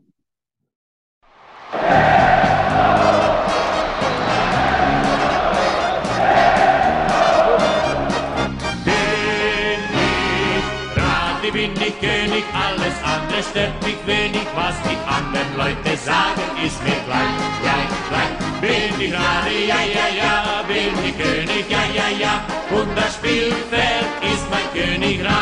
[12.43, 17.91] mich alles andere stört mich wenig, was die anderen Leute sagen, ist mir gleich, gleich,
[18.09, 18.33] gleich.
[18.61, 24.07] Bin ich gerade, ja, ja, ja, bin ich König, ja, ja, ja, und das Spielfeld
[24.23, 25.33] ist mein Königreich.